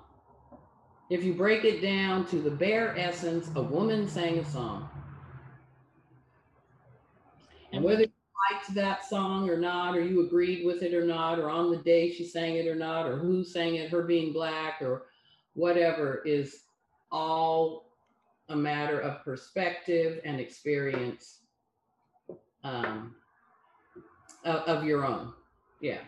If 1.09 1.23
you 1.23 1.33
break 1.33 1.63
it 1.63 1.81
down 1.81 2.25
to 2.27 2.37
the 2.37 2.49
bare 2.49 2.97
essence, 2.97 3.49
a 3.55 3.61
woman 3.61 4.07
sang 4.07 4.39
a 4.39 4.45
song. 4.45 4.89
And 7.71 7.83
whether 7.83 8.01
you 8.01 8.11
liked 8.51 8.73
that 8.73 9.07
song 9.07 9.49
or 9.49 9.57
not, 9.57 9.95
or 9.95 10.01
you 10.01 10.25
agreed 10.25 10.65
with 10.65 10.81
it 10.81 10.93
or 10.93 11.05
not, 11.05 11.39
or 11.39 11.49
on 11.49 11.71
the 11.71 11.77
day 11.77 12.11
she 12.11 12.25
sang 12.25 12.55
it 12.55 12.67
or 12.67 12.75
not, 12.75 13.05
or 13.05 13.17
who 13.17 13.43
sang 13.43 13.75
it, 13.75 13.91
her 13.91 14.03
being 14.03 14.33
black 14.33 14.81
or 14.81 15.03
whatever, 15.53 16.23
is 16.25 16.63
all 17.11 17.91
a 18.49 18.55
matter 18.55 18.99
of 18.99 19.23
perspective 19.23 20.19
and 20.23 20.39
experience 20.39 21.39
um, 22.63 23.15
of, 24.45 24.55
of 24.61 24.83
your 24.85 25.05
own. 25.05 25.33
Yeah. 25.81 25.99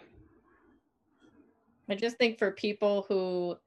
I 1.90 1.96
just 1.96 2.18
think 2.18 2.40
for 2.40 2.52
people 2.52 3.06
who, 3.08 3.58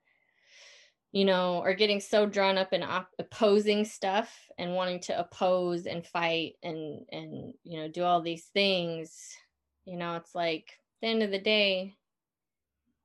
you 1.13 1.25
know, 1.25 1.63
are 1.63 1.75
getting 1.75 2.01
so 2.01 2.27
drawn 2.27 2.59
up 2.59 2.73
in 2.73 2.83
op- 2.83 3.15
opposing 3.19 3.85
stuff 3.85 4.35
and 4.59 4.75
wanting 4.75 5.01
to 5.01 5.19
oppose 5.19 5.87
and 5.87 6.05
fight 6.05 6.55
and 6.63 7.03
and 7.13 7.55
you 7.63 7.81
know 7.81 7.89
do 7.89 8.03
all 8.03 8.21
these 8.21 8.47
things, 8.47 9.37
you 9.85 9.97
know, 9.97 10.17
it's 10.17 10.35
like 10.35 10.65
at 10.69 11.01
the 11.03 11.07
end 11.09 11.23
of 11.23 11.31
the 11.31 11.39
day, 11.39 11.97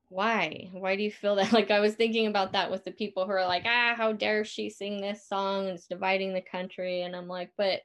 why? 0.09 0.69
Why 0.73 0.95
do 0.95 1.03
you 1.03 1.11
feel 1.11 1.35
that? 1.35 1.51
Like 1.53 1.71
I 1.71 1.79
was 1.79 1.93
thinking 1.93 2.27
about 2.27 2.53
that 2.53 2.71
with 2.71 2.83
the 2.83 2.91
people 2.91 3.25
who 3.25 3.31
are 3.31 3.45
like, 3.45 3.63
ah, 3.65 3.93
how 3.95 4.13
dare 4.13 4.45
she 4.45 4.69
sing 4.69 4.99
this 4.99 5.27
song? 5.27 5.67
It's 5.67 5.87
dividing 5.87 6.33
the 6.33 6.41
country, 6.41 7.03
and 7.03 7.15
I'm 7.15 7.27
like, 7.27 7.51
but 7.57 7.81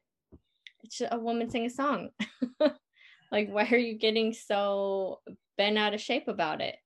it's 0.83 1.03
a 1.11 1.19
woman 1.19 1.51
sing 1.51 1.67
a 1.67 1.71
song. 1.71 2.11
like, 3.33 3.49
why 3.51 3.69
are 3.71 3.77
you 3.77 3.99
getting 3.99 4.33
so 4.33 5.21
bent 5.57 5.79
out 5.79 5.95
of 5.95 6.01
shape 6.01 6.29
about 6.29 6.61
it? 6.61 6.77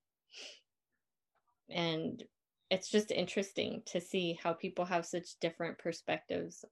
and 1.74 2.22
it's 2.70 2.88
just 2.88 3.10
interesting 3.10 3.82
to 3.86 4.00
see 4.00 4.38
how 4.42 4.52
people 4.52 4.84
have 4.84 5.04
such 5.04 5.38
different 5.40 5.78
perspectives 5.78 6.64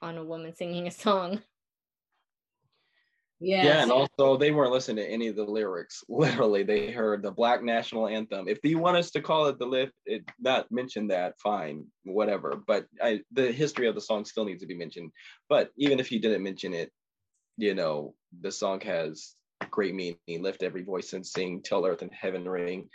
on 0.00 0.16
a 0.16 0.24
woman 0.24 0.54
singing 0.54 0.86
a 0.86 0.90
song. 0.90 1.42
Yes. 3.40 3.64
Yeah, 3.64 3.82
and 3.82 3.92
also 3.92 4.36
they 4.36 4.52
weren't 4.52 4.72
listening 4.72 5.04
to 5.04 5.10
any 5.10 5.28
of 5.28 5.36
the 5.36 5.44
lyrics. 5.44 6.02
Literally, 6.08 6.62
they 6.62 6.90
heard 6.92 7.22
the 7.22 7.30
Black 7.30 7.62
National 7.62 8.08
Anthem. 8.08 8.48
If 8.48 8.58
you 8.62 8.78
want 8.78 8.96
us 8.96 9.10
to 9.12 9.22
call 9.22 9.46
it 9.46 9.58
the 9.58 9.66
lift, 9.66 9.92
it 10.06 10.24
not 10.40 10.70
mention 10.70 11.08
that, 11.08 11.34
fine, 11.42 11.86
whatever. 12.04 12.62
But 12.66 12.86
I, 13.02 13.20
the 13.32 13.52
history 13.52 13.88
of 13.88 13.94
the 13.94 14.00
song 14.00 14.24
still 14.24 14.44
needs 14.44 14.62
to 14.62 14.68
be 14.68 14.76
mentioned. 14.76 15.10
But 15.48 15.70
even 15.76 16.00
if 16.00 16.10
you 16.10 16.20
didn't 16.20 16.42
mention 16.42 16.72
it, 16.74 16.90
you 17.56 17.74
know, 17.74 18.14
the 18.40 18.52
song 18.52 18.80
has 18.80 19.34
great 19.70 19.94
meaning. 19.94 20.16
Lift 20.28 20.62
every 20.62 20.82
voice 20.82 21.12
and 21.12 21.26
sing, 21.26 21.62
till 21.62 21.86
earth 21.86 22.02
and 22.02 22.12
heaven 22.12 22.48
ring 22.48 22.88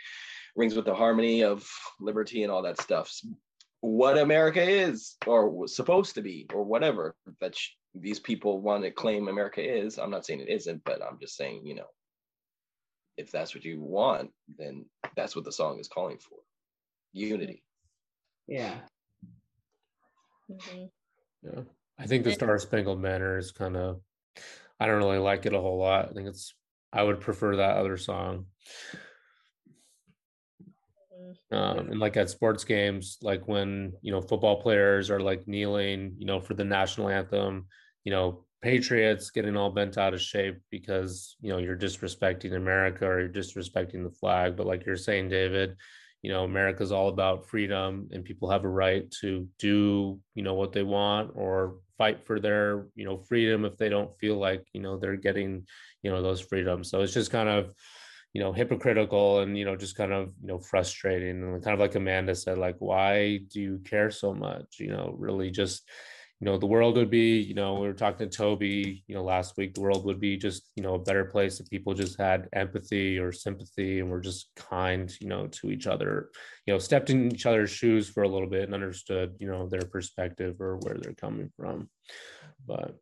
rings 0.55 0.75
with 0.75 0.85
the 0.85 0.95
harmony 0.95 1.43
of 1.43 1.67
liberty 1.99 2.43
and 2.43 2.51
all 2.51 2.63
that 2.63 2.81
stuff. 2.81 3.11
What 3.81 4.17
America 4.17 4.61
is, 4.61 5.15
or 5.25 5.49
was 5.49 5.75
supposed 5.75 6.15
to 6.15 6.21
be, 6.21 6.47
or 6.53 6.63
whatever 6.63 7.15
that 7.39 7.55
sh- 7.55 7.69
these 7.95 8.19
people 8.19 8.61
want 8.61 8.83
to 8.83 8.91
claim 8.91 9.27
America 9.27 9.61
is. 9.61 9.97
I'm 9.97 10.11
not 10.11 10.25
saying 10.25 10.41
it 10.41 10.49
isn't, 10.49 10.83
but 10.83 11.01
I'm 11.03 11.19
just 11.19 11.35
saying, 11.35 11.65
you 11.65 11.75
know, 11.75 11.87
if 13.17 13.31
that's 13.31 13.53
what 13.53 13.65
you 13.65 13.81
want, 13.81 14.31
then 14.57 14.85
that's 15.15 15.35
what 15.35 15.45
the 15.45 15.51
song 15.51 15.79
is 15.79 15.87
calling 15.87 16.17
for 16.17 16.37
unity. 17.11 17.63
Yeah. 18.47 18.75
Mhm. 20.49 20.89
Yeah. 21.43 21.61
I 21.97 22.07
think 22.07 22.23
the 22.23 22.31
Star 22.31 22.57
Spangled 22.59 23.01
Banner 23.01 23.37
is 23.37 23.51
kind 23.51 23.75
of, 23.75 24.01
I 24.79 24.85
don't 24.85 24.97
really 24.97 25.17
like 25.17 25.45
it 25.45 25.53
a 25.53 25.59
whole 25.59 25.79
lot. 25.79 26.09
I 26.09 26.13
think 26.13 26.27
it's, 26.27 26.53
I 26.93 27.03
would 27.03 27.19
prefer 27.19 27.57
that 27.57 27.77
other 27.77 27.97
song. 27.97 28.45
Um, 31.51 31.79
and 31.91 31.99
like 31.99 32.17
at 32.17 32.29
sports 32.29 32.63
games, 32.63 33.17
like 33.21 33.47
when, 33.47 33.93
you 34.01 34.11
know, 34.11 34.21
football 34.21 34.61
players 34.61 35.09
are 35.09 35.19
like 35.19 35.47
kneeling, 35.47 36.15
you 36.17 36.25
know, 36.25 36.39
for 36.39 36.53
the 36.53 36.63
national 36.63 37.09
anthem, 37.09 37.67
you 38.03 38.11
know, 38.11 38.45
Patriots 38.61 39.29
getting 39.29 39.55
all 39.55 39.69
bent 39.69 39.97
out 39.97 40.13
of 40.13 40.21
shape 40.21 40.57
because, 40.69 41.35
you 41.39 41.49
know, 41.49 41.59
you're 41.59 41.77
disrespecting 41.77 42.55
America 42.55 43.05
or 43.05 43.21
you're 43.21 43.29
disrespecting 43.29 44.03
the 44.03 44.11
flag. 44.11 44.55
But 44.55 44.67
like 44.67 44.85
you're 44.85 44.97
saying, 44.97 45.29
David, 45.29 45.75
you 46.21 46.31
know, 46.31 46.43
America's 46.43 46.91
all 46.91 47.07
about 47.07 47.47
freedom 47.47 48.09
and 48.11 48.25
people 48.25 48.49
have 48.49 48.65
a 48.65 48.69
right 48.69 49.09
to 49.21 49.47
do, 49.57 50.19
you 50.35 50.43
know, 50.43 50.55
what 50.55 50.73
they 50.73 50.83
want 50.83 51.31
or 51.35 51.77
fight 51.97 52.25
for 52.25 52.39
their, 52.39 52.87
you 52.95 53.05
know, 53.05 53.17
freedom 53.17 53.63
if 53.63 53.77
they 53.77 53.87
don't 53.87 54.17
feel 54.19 54.37
like, 54.37 54.65
you 54.73 54.81
know, 54.81 54.97
they're 54.97 55.15
getting, 55.15 55.65
you 56.03 56.11
know, 56.11 56.21
those 56.21 56.41
freedoms. 56.41 56.89
So 56.89 57.01
it's 57.01 57.13
just 57.13 57.31
kind 57.31 57.47
of, 57.47 57.71
you 58.33 58.41
know 58.41 58.53
hypocritical 58.53 59.39
and 59.39 59.57
you 59.57 59.65
know 59.65 59.75
just 59.75 59.95
kind 59.95 60.13
of 60.13 60.33
you 60.41 60.47
know 60.47 60.59
frustrating 60.59 61.41
and 61.41 61.63
kind 61.63 61.73
of 61.73 61.79
like 61.79 61.95
amanda 61.95 62.35
said 62.35 62.57
like 62.57 62.75
why 62.79 63.39
do 63.49 63.59
you 63.59 63.81
care 63.83 64.11
so 64.11 64.33
much 64.33 64.79
you 64.79 64.89
know 64.89 65.15
really 65.17 65.49
just 65.49 65.87
you 66.39 66.45
know 66.45 66.57
the 66.57 66.65
world 66.65 66.95
would 66.95 67.09
be 67.09 67.39
you 67.39 67.53
know 67.53 67.79
we 67.79 67.87
were 67.87 67.93
talking 67.93 68.29
to 68.29 68.37
toby 68.37 69.03
you 69.07 69.15
know 69.15 69.23
last 69.23 69.57
week 69.57 69.73
the 69.73 69.81
world 69.81 70.05
would 70.05 70.19
be 70.19 70.37
just 70.37 70.71
you 70.75 70.83
know 70.83 70.93
a 70.93 70.99
better 70.99 71.25
place 71.25 71.59
if 71.59 71.69
people 71.69 71.93
just 71.93 72.17
had 72.19 72.47
empathy 72.53 73.17
or 73.17 73.31
sympathy 73.31 73.99
and 73.99 74.09
were 74.09 74.21
just 74.21 74.49
kind 74.55 75.11
you 75.19 75.27
know 75.27 75.47
to 75.47 75.71
each 75.71 75.87
other 75.87 76.29
you 76.65 76.73
know 76.73 76.79
stepped 76.79 77.09
in 77.09 77.31
each 77.31 77.45
other's 77.45 77.71
shoes 77.71 78.07
for 78.07 78.23
a 78.23 78.29
little 78.29 78.47
bit 78.47 78.63
and 78.63 78.73
understood 78.73 79.35
you 79.39 79.47
know 79.47 79.67
their 79.67 79.81
perspective 79.81 80.61
or 80.61 80.77
where 80.77 80.95
they're 80.95 81.13
coming 81.13 81.49
from 81.57 81.89
but 82.65 82.95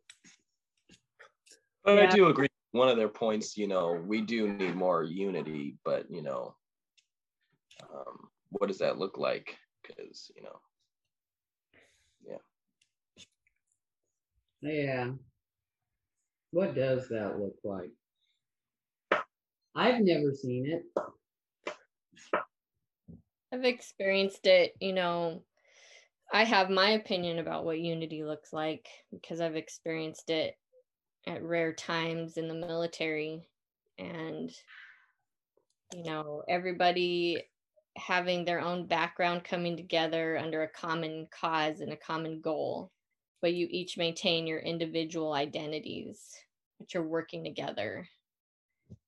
But 1.84 1.98
I 2.00 2.06
do 2.06 2.26
agree. 2.26 2.47
One 2.72 2.88
of 2.88 2.96
their 2.96 3.08
points, 3.08 3.56
you 3.56 3.66
know, 3.66 4.02
we 4.06 4.20
do 4.20 4.52
need 4.52 4.76
more 4.76 5.02
unity, 5.02 5.76
but 5.84 6.10
you 6.10 6.22
know, 6.22 6.54
um, 7.82 8.28
what 8.50 8.66
does 8.66 8.78
that 8.78 8.98
look 8.98 9.16
like? 9.18 9.56
Because 9.82 10.30
you 10.36 10.42
know, 10.42 10.60
Yeah. 12.26 12.38
Yeah. 14.60 15.10
What 16.50 16.74
does 16.74 17.08
that 17.08 17.38
look 17.38 17.56
like? 17.64 17.90
I've 19.74 20.00
never 20.00 20.32
seen 20.34 20.66
it. 20.66 20.82
I've 23.52 23.64
experienced 23.64 24.46
it, 24.46 24.74
you 24.80 24.92
know. 24.92 25.42
I 26.32 26.44
have 26.44 26.68
my 26.68 26.90
opinion 26.90 27.38
about 27.38 27.64
what 27.64 27.80
unity 27.80 28.24
looks 28.24 28.52
like 28.52 28.86
because 29.10 29.40
I've 29.40 29.56
experienced 29.56 30.28
it 30.28 30.54
at 31.28 31.42
rare 31.42 31.72
times 31.72 32.36
in 32.36 32.48
the 32.48 32.54
military 32.54 33.48
and 33.98 34.50
you 35.94 36.02
know, 36.04 36.42
everybody 36.48 37.42
having 37.96 38.44
their 38.44 38.60
own 38.60 38.86
background 38.86 39.44
coming 39.44 39.76
together 39.76 40.38
under 40.38 40.62
a 40.62 40.68
common 40.68 41.26
cause 41.30 41.80
and 41.80 41.92
a 41.92 41.96
common 41.96 42.40
goal, 42.40 42.92
but 43.40 43.54
you 43.54 43.66
each 43.70 43.96
maintain 43.96 44.46
your 44.46 44.60
individual 44.60 45.32
identities, 45.32 46.34
but 46.78 46.92
you're 46.92 47.06
working 47.06 47.42
together. 47.42 48.06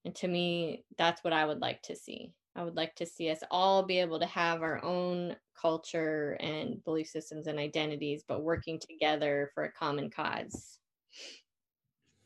And 0.05 0.15
to 0.17 0.29
me, 0.29 0.85
that's 0.97 1.23
what 1.23 1.33
I 1.33 1.45
would 1.45 1.61
like 1.61 1.83
to 1.83 1.97
see. 1.97 2.33
I 2.57 2.65
would 2.65 2.77
like 2.77 2.97
to 2.97 3.07
see 3.07 3.31
us 3.31 3.43
all 3.51 3.85
be 3.85 4.01
able 4.01 4.19
to 4.19 4.27
have 4.27 4.63
our 4.63 4.83
own 4.85 5.37
culture 5.61 6.37
and 6.41 6.83
belief 6.85 7.09
systems 7.09 7.47
and 7.47 7.59
identities, 7.59 8.25
but 8.27 8.43
working 8.43 8.81
together 8.81 9.51
for 9.55 9.65
a 9.65 9.73
common 9.73 10.11
cause. 10.11 10.79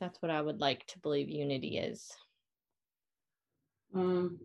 That's 0.01 0.21
what 0.21 0.31
I 0.31 0.43
would 0.43 0.61
like 0.61 0.87
to 0.89 0.99
believe 0.99 1.29
unity 1.29 1.79
is. 1.79 2.11
Um, 3.95 4.39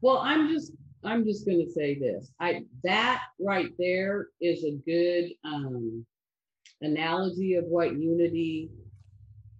well, 0.00 0.18
I'm 0.18 0.48
just, 0.48 0.72
I'm 1.04 1.24
just 1.24 1.46
gonna 1.46 1.70
say 1.70 1.98
this. 1.98 2.32
I, 2.40 2.64
that 2.84 3.22
right 3.40 3.70
there 3.78 4.28
is 4.40 4.64
a 4.64 4.72
good, 4.84 5.32
um, 5.44 6.04
analogy 6.82 7.54
of 7.54 7.64
what 7.66 7.98
unity 7.98 8.70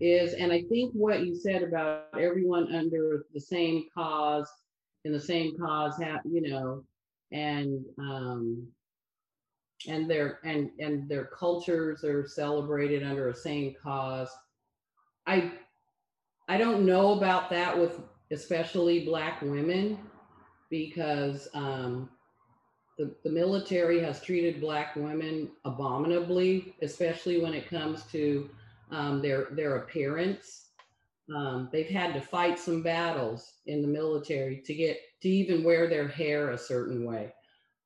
is. 0.01 0.35
And 0.35 0.53
I 0.53 0.63
think 0.69 0.93
what 0.93 1.25
you 1.25 1.35
said 1.35 1.63
about 1.63 2.07
everyone 2.19 2.75
under 2.75 3.27
the 3.33 3.41
same 3.41 3.85
cause, 3.95 4.49
in 5.05 5.13
the 5.13 5.21
same 5.21 5.57
cause, 5.59 5.97
have, 5.99 6.21
you 6.25 6.43
know, 6.43 6.85
and, 7.31 7.85
um, 7.99 8.67
and 9.89 10.09
their, 10.11 10.39
and, 10.45 10.71
and 10.79 11.09
their 11.09 11.27
cultures 11.27 12.05
are 12.05 12.27
celebrated 12.27 13.03
under 13.03 13.29
a 13.29 13.35
same 13.35 13.75
cause. 13.83 14.29
I, 15.27 15.53
I 16.49 16.59
don't 16.59 16.85
know 16.85 17.13
about 17.13 17.51
that 17.51 17.79
with 17.79 18.01
especially 18.31 19.05
black 19.05 19.43
women 19.43 19.99
because 20.71 21.49
um, 21.55 22.09
the, 22.99 23.15
the 23.25 23.31
military 23.31 24.01
has 24.01 24.21
treated 24.21 24.61
black 24.61 24.97
women 24.97 25.51
abominably, 25.65 26.75
especially 26.83 27.41
when 27.41 27.55
it 27.55 27.69
comes 27.69 28.05
to 28.05 28.51
um, 28.91 29.23
their 29.23 29.49
their 29.53 29.77
appearance. 29.77 30.67
Um, 31.35 31.69
they've 31.73 31.89
had 31.89 32.15
to 32.15 32.21
fight 32.21 32.59
some 32.59 32.83
battles 32.83 33.55
in 33.67 33.81
the 33.81 33.89
military 33.89 34.63
to 34.67 34.75
get 34.75 34.99
to 35.23 35.29
even 35.29 35.65
wear 35.65 35.89
their 35.89 36.09
hair 36.09 36.51
a 36.51 36.59
certain 36.59 37.05
way. 37.05 37.33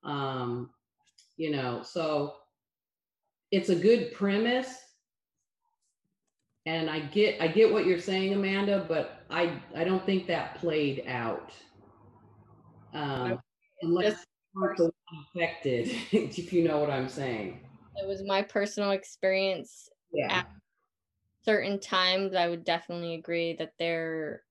Um, 0.03 0.70
you 1.37 1.51
know, 1.51 1.83
so 1.83 2.35
it's 3.51 3.68
a 3.68 3.77
good 3.77 4.12
premise 4.12 4.79
and 6.66 6.90
I 6.90 7.00
get 7.00 7.40
I 7.40 7.46
get 7.46 7.72
what 7.72 7.87
you're 7.87 8.00
saying, 8.00 8.35
Amanda, 8.35 8.85
but 8.87 9.24
I 9.31 9.61
I 9.74 9.85
don't 9.85 10.05
think 10.05 10.26
that 10.26 10.57
played 10.57 11.05
out 11.07 11.52
Um, 12.92 13.38
unless 13.83 14.05
Just 14.05 14.26
you 14.55 14.61
weren't 14.61 14.76
the 14.79 14.85
one 14.85 15.24
affected, 15.35 15.88
if 16.12 16.52
you 16.52 16.64
know 16.66 16.79
what 16.79 16.90
I'm 16.90 17.09
saying. 17.09 17.61
it 17.96 18.07
was 18.07 18.22
my 18.26 18.42
personal 18.42 18.90
experience 18.90 19.88
Yeah. 20.12 20.42
certain 21.44 21.79
times 21.79 22.35
i 22.35 22.48
would 22.48 22.64
definitely 22.64 23.14
agree 23.14 23.55
that 23.55 23.72
there 23.79 24.42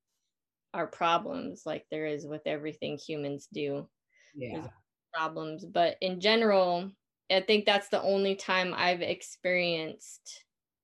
are 0.73 0.87
problems 0.87 1.63
like 1.65 1.85
there 1.91 2.05
is 2.05 2.25
with 2.25 2.41
everything 2.47 2.97
humans 2.97 3.47
do 3.53 3.87
Yeah. 4.33 4.65
problems 5.13 5.65
but 5.65 5.97
in 6.01 6.19
general 6.19 6.89
i 7.29 7.39
think 7.41 7.65
that's 7.65 7.89
the 7.89 8.01
only 8.01 8.35
time 8.35 8.73
i've 8.75 9.01
experienced 9.01 10.43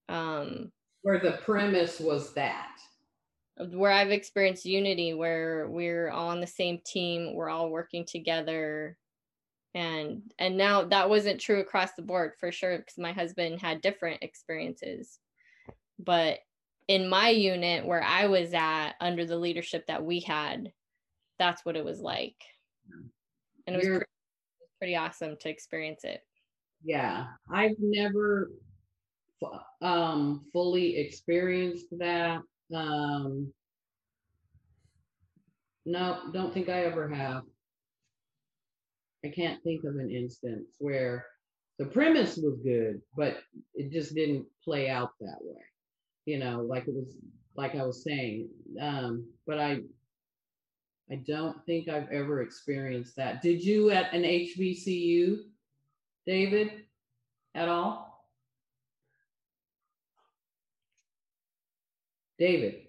um 0.09 0.71
Where 1.01 1.19
the 1.19 1.33
premise 1.43 1.99
was 1.99 2.33
that. 2.33 2.77
where 3.71 3.91
i've 3.91 4.11
experienced 4.11 4.65
unity 4.65 5.13
where 5.13 5.67
we're 5.69 6.09
all 6.09 6.29
on 6.29 6.39
the 6.41 6.47
same 6.47 6.79
team 6.85 7.35
we're 7.35 7.49
all 7.49 7.69
working 7.69 8.05
together. 8.05 8.97
And 9.73 10.33
and 10.37 10.57
now 10.57 10.83
that 10.85 11.09
wasn't 11.09 11.39
true 11.39 11.61
across 11.61 11.93
the 11.93 12.01
board 12.01 12.33
for 12.39 12.51
sure 12.51 12.77
because 12.77 12.97
my 12.97 13.13
husband 13.13 13.61
had 13.61 13.81
different 13.81 14.21
experiences. 14.21 15.19
But 15.97 16.39
in 16.87 17.07
my 17.07 17.29
unit 17.29 17.85
where 17.85 18.03
i 18.03 18.25
was 18.25 18.53
at 18.53 18.93
under 18.99 19.23
the 19.25 19.37
leadership 19.37 19.85
that 19.87 20.03
we 20.03 20.19
had 20.19 20.73
that's 21.41 21.65
what 21.65 21.75
it 21.75 21.83
was 21.83 21.99
like. 21.99 22.35
Mm-hmm. 22.87 23.07
And 23.65 23.75
it 23.75 23.79
was 23.79 23.87
pretty, 23.87 24.05
pretty 24.79 24.95
awesome 24.95 25.35
to 25.39 25.49
experience 25.49 26.03
it. 26.03 26.21
Yeah, 26.83 27.25
I've 27.51 27.75
never 27.79 28.49
fu- 28.49 28.59
um 29.81 30.45
fully 30.53 30.97
experienced 30.97 31.87
that. 31.97 32.41
Um 32.73 33.51
no, 35.85 36.19
don't 36.31 36.53
think 36.53 36.69
I 36.69 36.83
ever 36.83 37.09
have. 37.09 37.43
I 39.25 39.29
can't 39.29 39.61
think 39.63 39.83
of 39.83 39.95
an 39.95 40.11
instance 40.11 40.75
where 40.79 41.25
the 41.79 41.85
premise 41.85 42.37
was 42.37 42.59
good, 42.63 43.01
but 43.15 43.39
it 43.73 43.91
just 43.91 44.13
didn't 44.13 44.45
play 44.63 44.89
out 44.89 45.11
that 45.19 45.39
way. 45.41 45.61
You 46.25 46.37
know, 46.37 46.61
like 46.61 46.87
it 46.87 46.93
was 46.93 47.15
like 47.55 47.75
I 47.75 47.83
was 47.83 48.03
saying. 48.03 48.49
Um, 48.79 49.27
but 49.47 49.59
I 49.59 49.81
I 51.11 51.15
don't 51.27 51.57
think 51.65 51.89
I've 51.89 52.09
ever 52.09 52.41
experienced 52.41 53.15
that. 53.17 53.41
Did 53.41 53.63
you 53.63 53.89
at 53.89 54.13
an 54.13 54.23
HBCU, 54.23 55.39
David, 56.25 56.83
at 57.53 57.67
all? 57.67 58.10
David. 62.41 62.87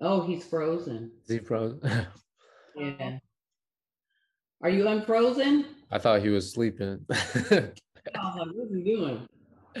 Oh, 0.00 0.26
he's 0.26 0.44
frozen. 0.44 1.12
Is 1.22 1.30
he 1.30 1.38
frozen? 1.38 1.80
Yeah. 2.76 3.18
Are 4.60 4.68
you 4.68 4.88
unfrozen? 4.88 5.66
I 5.92 5.98
thought 6.00 6.22
he 6.22 6.28
was 6.28 6.52
sleeping. 6.52 7.06
I 7.08 7.14
was 7.14 7.52
oh, 7.52 8.34
like, 8.36 8.48
what's 8.52 8.74
he 8.74 8.82
doing? 8.82 9.28
I 9.76 9.80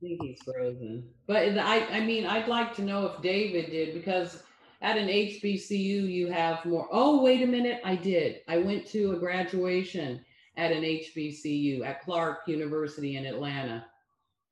think 0.00 0.22
he's 0.22 0.40
frozen. 0.42 1.06
But 1.26 1.58
I, 1.58 1.86
I 1.88 2.00
mean, 2.00 2.24
I'd 2.24 2.48
like 2.48 2.74
to 2.76 2.82
know 2.82 3.04
if 3.04 3.20
David 3.20 3.70
did 3.70 3.92
because 3.92 4.42
at 4.80 4.96
an 4.96 5.08
HBCU 5.08 6.10
you 6.10 6.32
have 6.32 6.64
more. 6.64 6.88
Oh, 6.90 7.22
wait 7.22 7.42
a 7.42 7.46
minute, 7.46 7.82
I 7.84 7.96
did. 7.96 8.40
I 8.48 8.56
went 8.56 8.86
to 8.92 9.12
a 9.12 9.18
graduation 9.18 10.24
at 10.56 10.72
an 10.72 10.84
HBCU 10.84 11.84
at 11.84 12.00
Clark 12.00 12.48
University 12.48 13.18
in 13.18 13.26
Atlanta, 13.26 13.84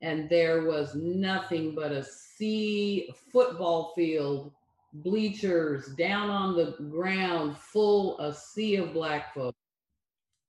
and 0.03 0.29
there 0.29 0.65
was 0.65 0.95
nothing 0.95 1.75
but 1.75 1.93
a 1.93 2.05
sea 2.05 3.13
football 3.33 3.93
field, 3.97 4.53
bleachers 4.93 5.89
down 5.97 6.29
on 6.29 6.57
the 6.57 6.77
ground, 6.91 7.57
full 7.57 8.19
a 8.19 8.35
sea 8.35 8.77
of 8.77 8.93
black 8.93 9.35
folks 9.35 9.57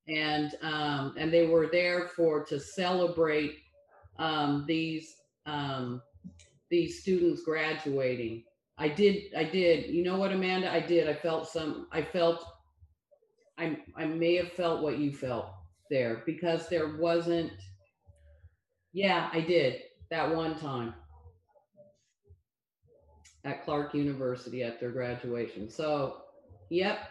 and 0.07 0.55
um, 0.61 1.15
and 1.17 1.31
they 1.31 1.47
were 1.47 1.67
there 1.71 2.07
for 2.15 2.43
to 2.45 2.59
celebrate 2.59 3.59
um, 4.19 4.65
these 4.67 5.15
um, 5.45 6.01
these 6.69 7.01
students 7.01 7.43
graduating. 7.43 8.43
I 8.77 8.87
did, 8.89 9.33
I 9.37 9.43
did. 9.43 9.93
You 9.93 10.03
know 10.03 10.17
what, 10.17 10.31
Amanda? 10.31 10.71
I 10.71 10.79
did. 10.79 11.07
I 11.07 11.13
felt 11.13 11.47
some. 11.47 11.87
I 11.91 12.01
felt. 12.01 12.43
I 13.57 13.77
I 13.95 14.05
may 14.05 14.35
have 14.35 14.51
felt 14.51 14.81
what 14.81 14.97
you 14.97 15.13
felt 15.13 15.47
there 15.89 16.23
because 16.25 16.67
there 16.67 16.97
wasn't. 16.97 17.51
Yeah, 18.93 19.29
I 19.33 19.41
did 19.41 19.81
that 20.11 20.33
one 20.33 20.57
time 20.59 20.93
at 23.43 23.65
Clark 23.65 23.93
University 23.93 24.63
at 24.63 24.79
their 24.79 24.91
graduation. 24.91 25.69
So, 25.69 26.21
yep, 26.69 27.09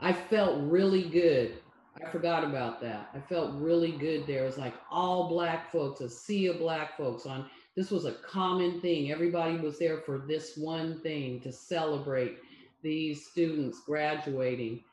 I 0.00 0.12
felt 0.12 0.60
really 0.62 1.04
good. 1.04 1.54
I 2.00 2.10
forgot 2.10 2.44
about 2.44 2.80
that. 2.82 3.08
I 3.14 3.20
felt 3.20 3.54
really 3.54 3.92
good 3.92 4.26
there. 4.26 4.42
It 4.42 4.46
was 4.46 4.58
like 4.58 4.74
all 4.90 5.28
black 5.30 5.72
folks, 5.72 6.02
a 6.02 6.10
sea 6.10 6.48
of 6.48 6.58
black 6.58 6.96
folks 6.96 7.24
on. 7.24 7.46
This 7.74 7.90
was 7.90 8.04
a 8.04 8.12
common 8.12 8.80
thing. 8.80 9.10
Everybody 9.10 9.56
was 9.56 9.78
there 9.78 9.98
for 9.98 10.18
this 10.18 10.56
one 10.56 11.00
thing 11.00 11.40
to 11.40 11.52
celebrate 11.52 12.38
these 12.82 13.26
students 13.26 13.80
graduating. 13.86 14.84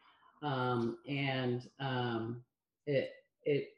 Um, 0.42 0.98
and 1.08 1.70
um, 1.80 2.42
it, 2.86 3.12
it, 3.44 3.70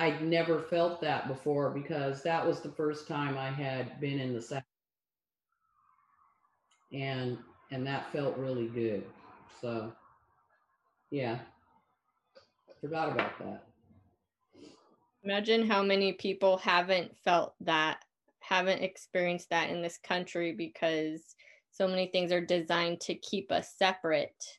I'd 0.00 0.22
never 0.22 0.62
felt 0.62 1.02
that 1.02 1.28
before 1.28 1.68
because 1.68 2.22
that 2.22 2.44
was 2.44 2.60
the 2.60 2.70
first 2.70 3.06
time 3.06 3.36
I 3.36 3.50
had 3.50 4.00
been 4.00 4.18
in 4.18 4.32
the 4.32 4.40
South. 4.40 4.62
And, 6.90 7.36
and 7.70 7.86
that 7.86 8.10
felt 8.10 8.38
really 8.38 8.68
good. 8.68 9.04
So, 9.60 9.92
yeah, 11.10 11.38
forgot 12.80 13.12
about 13.12 13.38
that. 13.40 13.66
Imagine 15.22 15.68
how 15.68 15.82
many 15.82 16.14
people 16.14 16.56
haven't 16.56 17.14
felt 17.18 17.52
that, 17.60 18.02
haven't 18.38 18.82
experienced 18.82 19.50
that 19.50 19.68
in 19.68 19.82
this 19.82 19.98
country 19.98 20.52
because 20.52 21.36
so 21.72 21.86
many 21.86 22.06
things 22.06 22.32
are 22.32 22.40
designed 22.40 23.02
to 23.02 23.14
keep 23.16 23.52
us 23.52 23.74
separate 23.76 24.58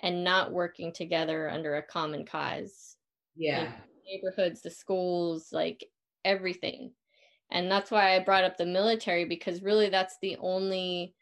and 0.00 0.22
not 0.22 0.52
working 0.52 0.92
together 0.92 1.48
under 1.48 1.76
a 1.76 1.82
common 1.82 2.26
cause. 2.26 2.96
Yeah, 3.34 3.72
Neighborhoods, 4.08 4.62
the 4.62 4.70
schools, 4.70 5.48
like 5.52 5.84
everything. 6.24 6.92
And 7.50 7.70
that's 7.70 7.90
why 7.90 8.14
I 8.14 8.18
brought 8.20 8.44
up 8.44 8.56
the 8.56 8.66
military 8.66 9.24
because 9.24 9.62
really 9.62 9.88
that's 9.88 10.16
the 10.20 10.36
only, 10.40 11.14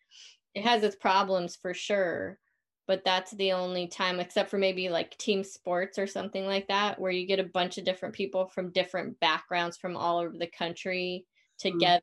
it 0.55 0.65
has 0.65 0.83
its 0.83 0.97
problems 0.97 1.57
for 1.57 1.75
sure 1.75 2.39
but 2.87 3.05
that's 3.05 3.33
the 3.33 3.53
only 3.53 3.87
time 3.87 4.21
except 4.21 4.51
for 4.51 4.59
maybe 4.59 4.89
like 4.89 5.17
team 5.19 5.43
sports 5.43 5.99
or 5.99 6.07
something 6.07 6.47
like 6.47 6.69
that 6.69 7.01
where 7.01 7.11
you 7.11 7.27
get 7.27 7.41
a 7.41 7.45
bunch 7.45 7.79
of 7.79 7.85
different 7.85 8.15
people 8.15 8.47
from 8.47 8.71
different 8.71 9.19
backgrounds 9.21 9.77
from 9.77 9.97
all 9.97 10.19
over 10.19 10.37
the 10.39 10.47
country 10.47 11.25
mm-hmm. 11.61 11.77
together 11.77 12.03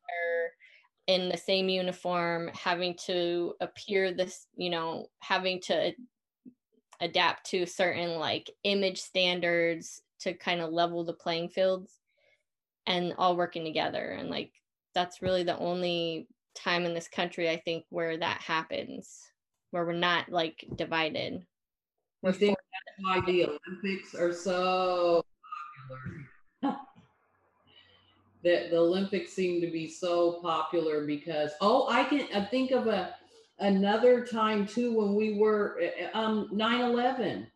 in 1.07 1.29
the 1.29 1.37
same 1.37 1.69
uniform 1.69 2.49
having 2.53 2.95
to 2.95 3.53
appear 3.61 4.13
this 4.13 4.47
you 4.55 4.69
know 4.69 5.07
having 5.19 5.59
to 5.59 5.91
adapt 7.01 7.45
to 7.45 7.65
certain 7.65 8.15
like 8.15 8.49
image 8.63 9.01
standards 9.01 10.01
to 10.23 10.33
kind 10.33 10.61
of 10.61 10.71
level 10.71 11.03
the 11.03 11.13
playing 11.13 11.49
fields 11.49 11.99
and 12.85 13.13
all 13.17 13.37
working 13.37 13.63
together 13.63 14.15
and 14.19 14.29
like 14.29 14.51
that's 14.93 15.21
really 15.21 15.43
the 15.43 15.57
only 15.57 16.27
time 16.55 16.85
in 16.85 16.93
this 16.93 17.07
country 17.07 17.49
i 17.49 17.57
think 17.57 17.85
where 17.89 18.17
that 18.17 18.41
happens 18.41 19.21
where 19.73 19.85
we're 19.85 19.93
not 19.93 20.29
like 20.29 20.63
divided. 20.75 21.43
I 22.23 22.31
think 22.31 22.55
why 22.99 23.21
the 23.25 23.45
Olympics 23.45 24.13
are 24.13 24.31
so 24.31 25.25
popular. 26.61 26.77
the, 28.43 28.67
the 28.69 28.77
Olympics 28.77 29.33
seem 29.33 29.61
to 29.61 29.71
be 29.71 29.89
so 29.89 30.39
popular 30.43 31.07
because 31.07 31.53
oh, 31.59 31.89
I 31.89 32.03
can 32.03 32.27
I 32.35 32.45
think 32.45 32.69
of 32.69 32.85
a 32.85 33.15
another 33.57 34.23
time 34.23 34.67
too 34.67 34.95
when 34.95 35.15
we 35.15 35.39
were 35.39 35.81
um 36.13 36.49
9/11. 36.53 37.47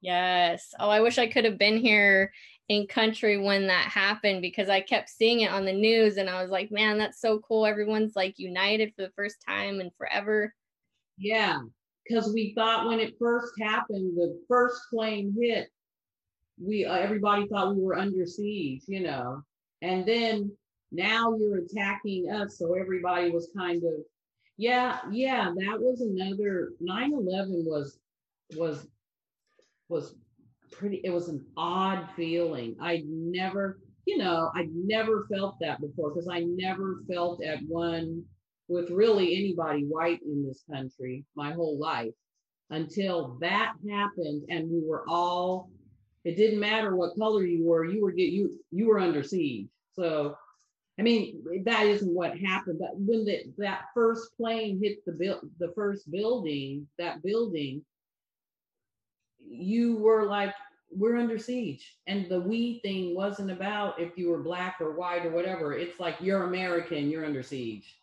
Yes. 0.00 0.74
Oh, 0.78 0.88
I 0.88 1.00
wish 1.00 1.18
I 1.18 1.26
could 1.26 1.44
have 1.44 1.58
been 1.58 1.78
here 1.78 2.32
in 2.68 2.86
country 2.86 3.38
when 3.38 3.66
that 3.66 3.86
happened 3.86 4.42
because 4.42 4.68
I 4.68 4.80
kept 4.80 5.08
seeing 5.08 5.40
it 5.40 5.50
on 5.50 5.64
the 5.64 5.72
news 5.72 6.18
and 6.18 6.28
I 6.28 6.42
was 6.42 6.50
like, 6.50 6.70
man, 6.70 6.98
that's 6.98 7.20
so 7.20 7.38
cool. 7.38 7.64
Everyone's 7.64 8.14
like 8.14 8.38
united 8.38 8.92
for 8.94 9.02
the 9.02 9.12
first 9.16 9.36
time 9.46 9.80
and 9.80 9.90
forever. 9.96 10.54
Yeah, 11.16 11.60
because 12.06 12.32
we 12.32 12.52
thought 12.54 12.86
when 12.86 13.00
it 13.00 13.14
first 13.18 13.52
happened, 13.60 14.16
the 14.16 14.38
first 14.48 14.80
plane 14.90 15.34
hit, 15.38 15.68
we 16.60 16.84
uh, 16.84 16.94
everybody 16.94 17.46
thought 17.46 17.74
we 17.74 17.82
were 17.82 17.96
under 17.96 18.26
siege, 18.26 18.82
you 18.86 19.00
know, 19.00 19.42
and 19.82 20.06
then 20.06 20.50
now 20.90 21.36
you're 21.36 21.58
attacking 21.58 22.30
us, 22.30 22.58
so 22.58 22.74
everybody 22.74 23.30
was 23.30 23.50
kind 23.56 23.82
of, 23.84 23.94
yeah, 24.56 24.98
yeah, 25.10 25.52
that 25.56 25.80
was 25.80 26.00
another 26.00 26.72
9/11 26.82 27.64
was 27.64 27.98
was 28.56 28.86
was 29.88 30.14
pretty. 30.72 31.00
It 31.04 31.10
was 31.10 31.28
an 31.28 31.44
odd 31.56 32.08
feeling. 32.16 32.76
i'd 32.80 33.06
never, 33.06 33.78
you 34.06 34.18
know, 34.18 34.50
i'd 34.54 34.74
never 34.74 35.26
felt 35.32 35.56
that 35.60 35.80
before 35.80 36.10
because 36.10 36.28
I 36.28 36.40
never 36.40 37.02
felt 37.10 37.42
at 37.42 37.60
one 37.66 38.24
with 38.68 38.90
really 38.90 39.36
anybody 39.36 39.82
white 39.84 40.20
in 40.22 40.46
this 40.46 40.62
country 40.70 41.24
my 41.34 41.52
whole 41.52 41.78
life. 41.78 42.12
until 42.70 43.38
that 43.40 43.72
happened 43.90 44.44
and 44.50 44.70
we 44.70 44.82
were 44.86 45.04
all, 45.08 45.70
it 46.24 46.36
didn't 46.36 46.60
matter 46.60 46.94
what 46.94 47.16
color 47.16 47.44
you 47.44 47.64
were, 47.64 47.84
you 47.84 48.02
were 48.02 48.12
get 48.12 48.30
you 48.30 48.58
you 48.70 48.88
were 48.88 48.98
under 48.98 49.22
siege. 49.22 49.68
So 49.92 50.36
I 50.98 51.02
mean, 51.02 51.44
that 51.64 51.86
isn't 51.86 52.12
what 52.12 52.36
happened, 52.38 52.78
but 52.80 52.90
when 52.96 53.24
the, 53.24 53.44
that 53.58 53.82
first 53.94 54.36
plane 54.36 54.80
hit 54.82 55.04
the 55.06 55.12
build, 55.12 55.40
the 55.60 55.72
first 55.74 56.10
building, 56.10 56.88
that 56.98 57.22
building, 57.22 57.84
you 59.50 59.96
were 59.96 60.24
like, 60.24 60.54
we're 60.90 61.16
under 61.16 61.38
siege. 61.38 61.96
And 62.06 62.28
the 62.28 62.40
we 62.40 62.80
thing 62.80 63.14
wasn't 63.14 63.50
about 63.50 64.00
if 64.00 64.16
you 64.16 64.30
were 64.30 64.42
black 64.42 64.76
or 64.80 64.92
white 64.92 65.26
or 65.26 65.30
whatever. 65.30 65.74
It's 65.74 66.00
like 66.00 66.16
you're 66.20 66.44
American, 66.44 67.10
you're 67.10 67.26
under 67.26 67.42
siege. 67.42 68.00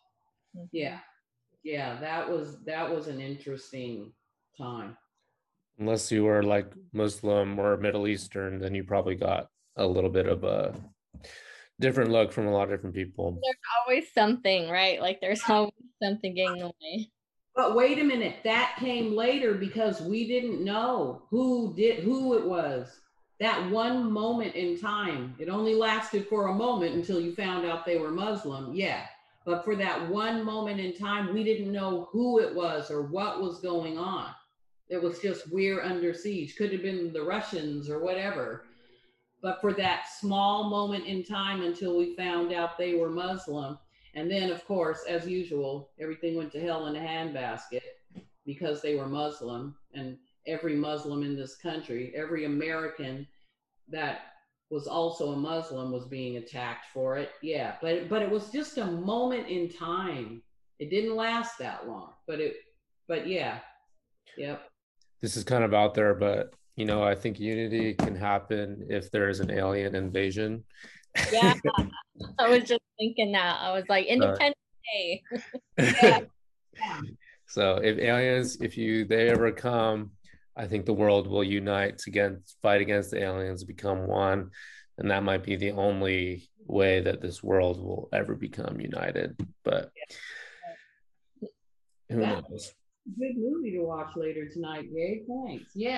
Mhm. 0.56 0.68
Yeah. 0.72 1.00
Yeah, 1.62 1.98
that 2.00 2.30
was 2.30 2.62
that 2.64 2.88
was 2.88 3.08
an 3.08 3.20
interesting 3.20 4.12
time. 4.56 4.96
Unless 5.78 6.12
you 6.12 6.24
were 6.24 6.42
like 6.42 6.72
Muslim 6.92 7.58
or 7.58 7.76
Middle 7.76 8.06
Eastern, 8.06 8.60
then 8.60 8.74
you 8.74 8.84
probably 8.84 9.16
got 9.16 9.48
a 9.74 9.86
little 9.86 10.08
bit 10.08 10.26
of 10.26 10.44
a 10.44 10.74
different 11.80 12.10
look 12.12 12.32
from 12.32 12.46
a 12.46 12.52
lot 12.52 12.64
of 12.64 12.70
different 12.70 12.94
people. 12.94 13.40
There's 13.42 13.56
always 13.80 14.12
something, 14.12 14.70
right? 14.70 15.00
Like 15.00 15.20
there's 15.20 15.42
always 15.48 15.72
something 16.00 16.34
getting 16.34 16.62
away. 16.62 17.10
But 17.56 17.74
wait 17.74 17.98
a 17.98 18.04
minute, 18.04 18.36
that 18.44 18.76
came 18.78 19.16
later 19.16 19.54
because 19.54 20.02
we 20.02 20.28
didn't 20.28 20.62
know 20.62 21.22
who 21.30 21.74
did 21.74 22.04
who 22.04 22.34
it 22.34 22.44
was. 22.44 23.00
That 23.40 23.70
one 23.70 24.12
moment 24.12 24.54
in 24.54 24.78
time, 24.78 25.34
it 25.38 25.48
only 25.48 25.74
lasted 25.74 26.28
for 26.28 26.48
a 26.48 26.54
moment 26.54 26.94
until 26.94 27.18
you 27.18 27.34
found 27.34 27.66
out 27.66 27.86
they 27.86 27.96
were 27.96 28.10
Muslim. 28.10 28.74
Yeah. 28.74 29.06
But 29.46 29.64
for 29.64 29.74
that 29.76 30.08
one 30.10 30.44
moment 30.44 30.80
in 30.80 30.94
time, 30.94 31.32
we 31.32 31.44
didn't 31.44 31.72
know 31.72 32.08
who 32.12 32.40
it 32.40 32.54
was 32.54 32.90
or 32.90 33.02
what 33.02 33.40
was 33.40 33.60
going 33.60 33.96
on. 33.96 34.30
It 34.90 35.02
was 35.02 35.18
just 35.20 35.50
we're 35.50 35.82
under 35.82 36.12
siege. 36.12 36.56
Could 36.56 36.72
have 36.72 36.82
been 36.82 37.12
the 37.12 37.22
Russians 37.22 37.88
or 37.88 38.00
whatever. 38.00 38.64
But 39.42 39.60
for 39.60 39.72
that 39.74 40.08
small 40.20 40.68
moment 40.68 41.06
in 41.06 41.24
time 41.24 41.62
until 41.62 41.96
we 41.96 42.16
found 42.16 42.52
out 42.52 42.76
they 42.76 42.94
were 42.94 43.10
Muslim, 43.10 43.78
and 44.16 44.30
then, 44.30 44.50
of 44.50 44.64
course, 44.66 45.04
as 45.06 45.28
usual, 45.28 45.90
everything 46.00 46.36
went 46.36 46.50
to 46.52 46.60
hell 46.60 46.86
in 46.86 46.96
a 46.96 46.98
handbasket 46.98 47.82
because 48.46 48.80
they 48.80 48.94
were 48.94 49.06
Muslim. 49.06 49.76
And 49.92 50.16
every 50.46 50.74
Muslim 50.74 51.22
in 51.22 51.36
this 51.36 51.56
country, 51.56 52.14
every 52.16 52.46
American 52.46 53.26
that 53.90 54.20
was 54.70 54.86
also 54.86 55.32
a 55.32 55.36
Muslim 55.36 55.92
was 55.92 56.06
being 56.06 56.38
attacked 56.38 56.86
for 56.94 57.18
it. 57.18 57.32
Yeah, 57.42 57.74
but 57.82 58.08
but 58.08 58.22
it 58.22 58.30
was 58.30 58.50
just 58.50 58.78
a 58.78 58.86
moment 58.86 59.48
in 59.48 59.68
time. 59.68 60.42
It 60.78 60.90
didn't 60.90 61.14
last 61.14 61.58
that 61.58 61.86
long, 61.86 62.14
but 62.26 62.40
it 62.40 62.56
but 63.06 63.26
yeah. 63.26 63.58
Yep. 64.38 64.62
This 65.20 65.36
is 65.36 65.44
kind 65.44 65.62
of 65.62 65.74
out 65.74 65.94
there, 65.94 66.14
but 66.14 66.54
you 66.74 66.86
know, 66.86 67.04
I 67.04 67.14
think 67.14 67.38
unity 67.38 67.94
can 67.94 68.16
happen 68.16 68.86
if 68.88 69.10
there 69.10 69.28
is 69.28 69.40
an 69.40 69.50
alien 69.50 69.94
invasion. 69.94 70.64
Yeah. 71.32 71.54
I 72.38 72.48
was 72.48 72.64
just 72.64 72.80
thinking 72.98 73.32
that. 73.32 73.56
I 73.60 73.72
was 73.72 73.84
like, 73.88 74.06
Independence 74.06 74.54
Day. 74.92 75.22
Yeah. 76.78 77.00
So 77.46 77.76
if 77.76 77.98
aliens, 77.98 78.60
if 78.60 78.76
you 78.76 79.06
they 79.06 79.30
ever 79.30 79.50
come, 79.50 80.10
I 80.56 80.66
think 80.66 80.84
the 80.84 80.92
world 80.92 81.26
will 81.26 81.42
unite 81.44 82.02
against 82.06 82.56
fight 82.60 82.82
against 82.82 83.12
the 83.12 83.22
aliens, 83.22 83.64
become 83.64 84.06
one, 84.06 84.50
and 84.98 85.10
that 85.10 85.22
might 85.22 85.42
be 85.42 85.56
the 85.56 85.70
only 85.72 86.50
way 86.66 87.00
that 87.00 87.22
this 87.22 87.42
world 87.42 87.82
will 87.82 88.10
ever 88.12 88.34
become 88.34 88.78
united. 88.80 89.40
But 89.64 89.90
who 92.10 92.20
That- 92.20 92.50
knows? 92.50 92.74
Good 93.18 93.36
movie 93.36 93.70
to 93.70 93.84
watch 93.84 94.16
later 94.16 94.48
tonight, 94.48 94.86
Gabe. 94.92 95.22
Thanks. 95.46 95.70
Yeah. 95.74 95.96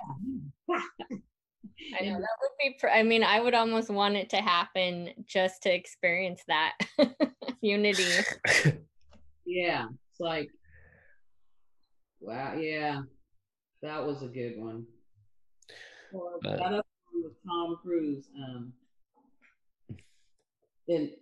I 2.00 2.04
know 2.04 2.14
that 2.14 2.36
would 2.40 2.50
be. 2.60 2.76
Pr- 2.78 2.88
I 2.88 3.02
mean, 3.02 3.22
I 3.22 3.40
would 3.40 3.54
almost 3.54 3.90
want 3.90 4.16
it 4.16 4.30
to 4.30 4.36
happen 4.38 5.10
just 5.26 5.62
to 5.62 5.74
experience 5.74 6.42
that 6.48 6.74
unity. 7.60 8.04
Yeah. 9.50 9.86
It's 10.10 10.20
like, 10.20 10.50
wow. 12.20 12.54
Yeah. 12.54 13.00
That 13.80 14.04
was 14.06 14.22
a 14.22 14.26
good 14.26 14.58
one. 14.58 14.84
Or 16.12 16.34
Uh, 16.44 16.50
that 16.50 16.60
other 16.60 16.82
one 17.12 17.24
with 17.24 17.32
Tom 17.46 17.78
Cruise. 17.80 18.28
Um, 18.36 18.74
then, 20.86 21.12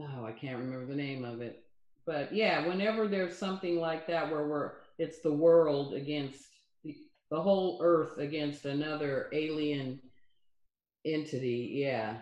oh, 0.00 0.24
I 0.24 0.30
can't 0.30 0.58
remember 0.60 0.86
the 0.86 0.94
name 0.94 1.24
of 1.24 1.40
it. 1.40 1.64
But 2.06 2.32
yeah, 2.32 2.64
whenever 2.64 3.08
there's 3.08 3.36
something 3.36 3.80
like 3.80 4.06
that 4.06 4.30
where 4.30 4.46
we're, 4.46 4.72
it's 4.98 5.20
the 5.20 5.32
world 5.32 5.94
against 5.94 6.53
the, 7.34 7.42
whole 7.42 7.78
earth 7.82 8.18
against 8.18 8.64
another 8.64 9.28
alien 9.32 10.00
entity. 11.04 11.72
Yeah. 11.74 12.16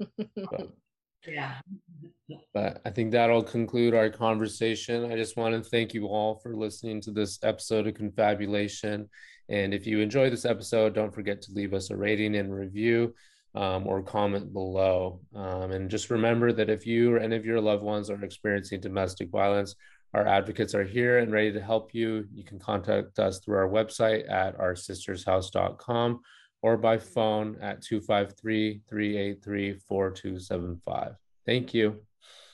Yeah. 1.28 1.54
But 2.54 2.80
I 2.84 2.90
think 2.90 3.10
that'll 3.10 3.42
conclude 3.42 3.94
our 3.94 4.10
conversation. 4.10 5.10
I 5.10 5.16
just 5.16 5.36
want 5.36 5.54
to 5.54 5.68
thank 5.68 5.92
you 5.92 6.06
all 6.06 6.36
for 6.36 6.54
listening 6.54 7.00
to 7.00 7.10
this 7.10 7.40
episode 7.42 7.88
of 7.88 7.94
Confabulation. 7.94 9.08
And 9.48 9.74
if 9.74 9.88
you 9.88 9.98
enjoy 9.98 10.30
this 10.30 10.44
episode, 10.44 10.94
don't 10.94 11.12
forget 11.12 11.42
to 11.42 11.52
leave 11.52 11.74
us 11.74 11.90
a 11.90 11.96
rating 11.96 12.36
and 12.36 12.54
review 12.54 13.14
um, 13.56 13.86
or 13.86 14.02
comment 14.02 14.52
below. 14.52 15.20
Um, 15.34 15.72
and 15.72 15.90
just 15.90 16.10
remember 16.10 16.52
that 16.52 16.70
if 16.70 16.86
you 16.86 17.14
or 17.14 17.18
any 17.18 17.36
of 17.36 17.46
your 17.46 17.60
loved 17.60 17.82
ones 17.82 18.10
are 18.10 18.22
experiencing 18.22 18.80
domestic 18.80 19.30
violence, 19.30 19.74
our 20.16 20.26
advocates 20.26 20.74
are 20.74 20.82
here 20.82 21.18
and 21.18 21.30
ready 21.30 21.52
to 21.52 21.60
help 21.60 21.94
you. 21.94 22.26
You 22.32 22.42
can 22.42 22.58
contact 22.58 23.18
us 23.18 23.38
through 23.38 23.58
our 23.58 23.68
website 23.68 24.30
at 24.30 24.56
oursistershouse.com 24.56 26.20
or 26.62 26.78
by 26.78 26.96
phone 26.96 27.58
at 27.60 27.82
253 27.82 28.80
383 28.88 29.74
4275. 29.86 31.16
Thank 31.44 31.74
you. 31.74 32.00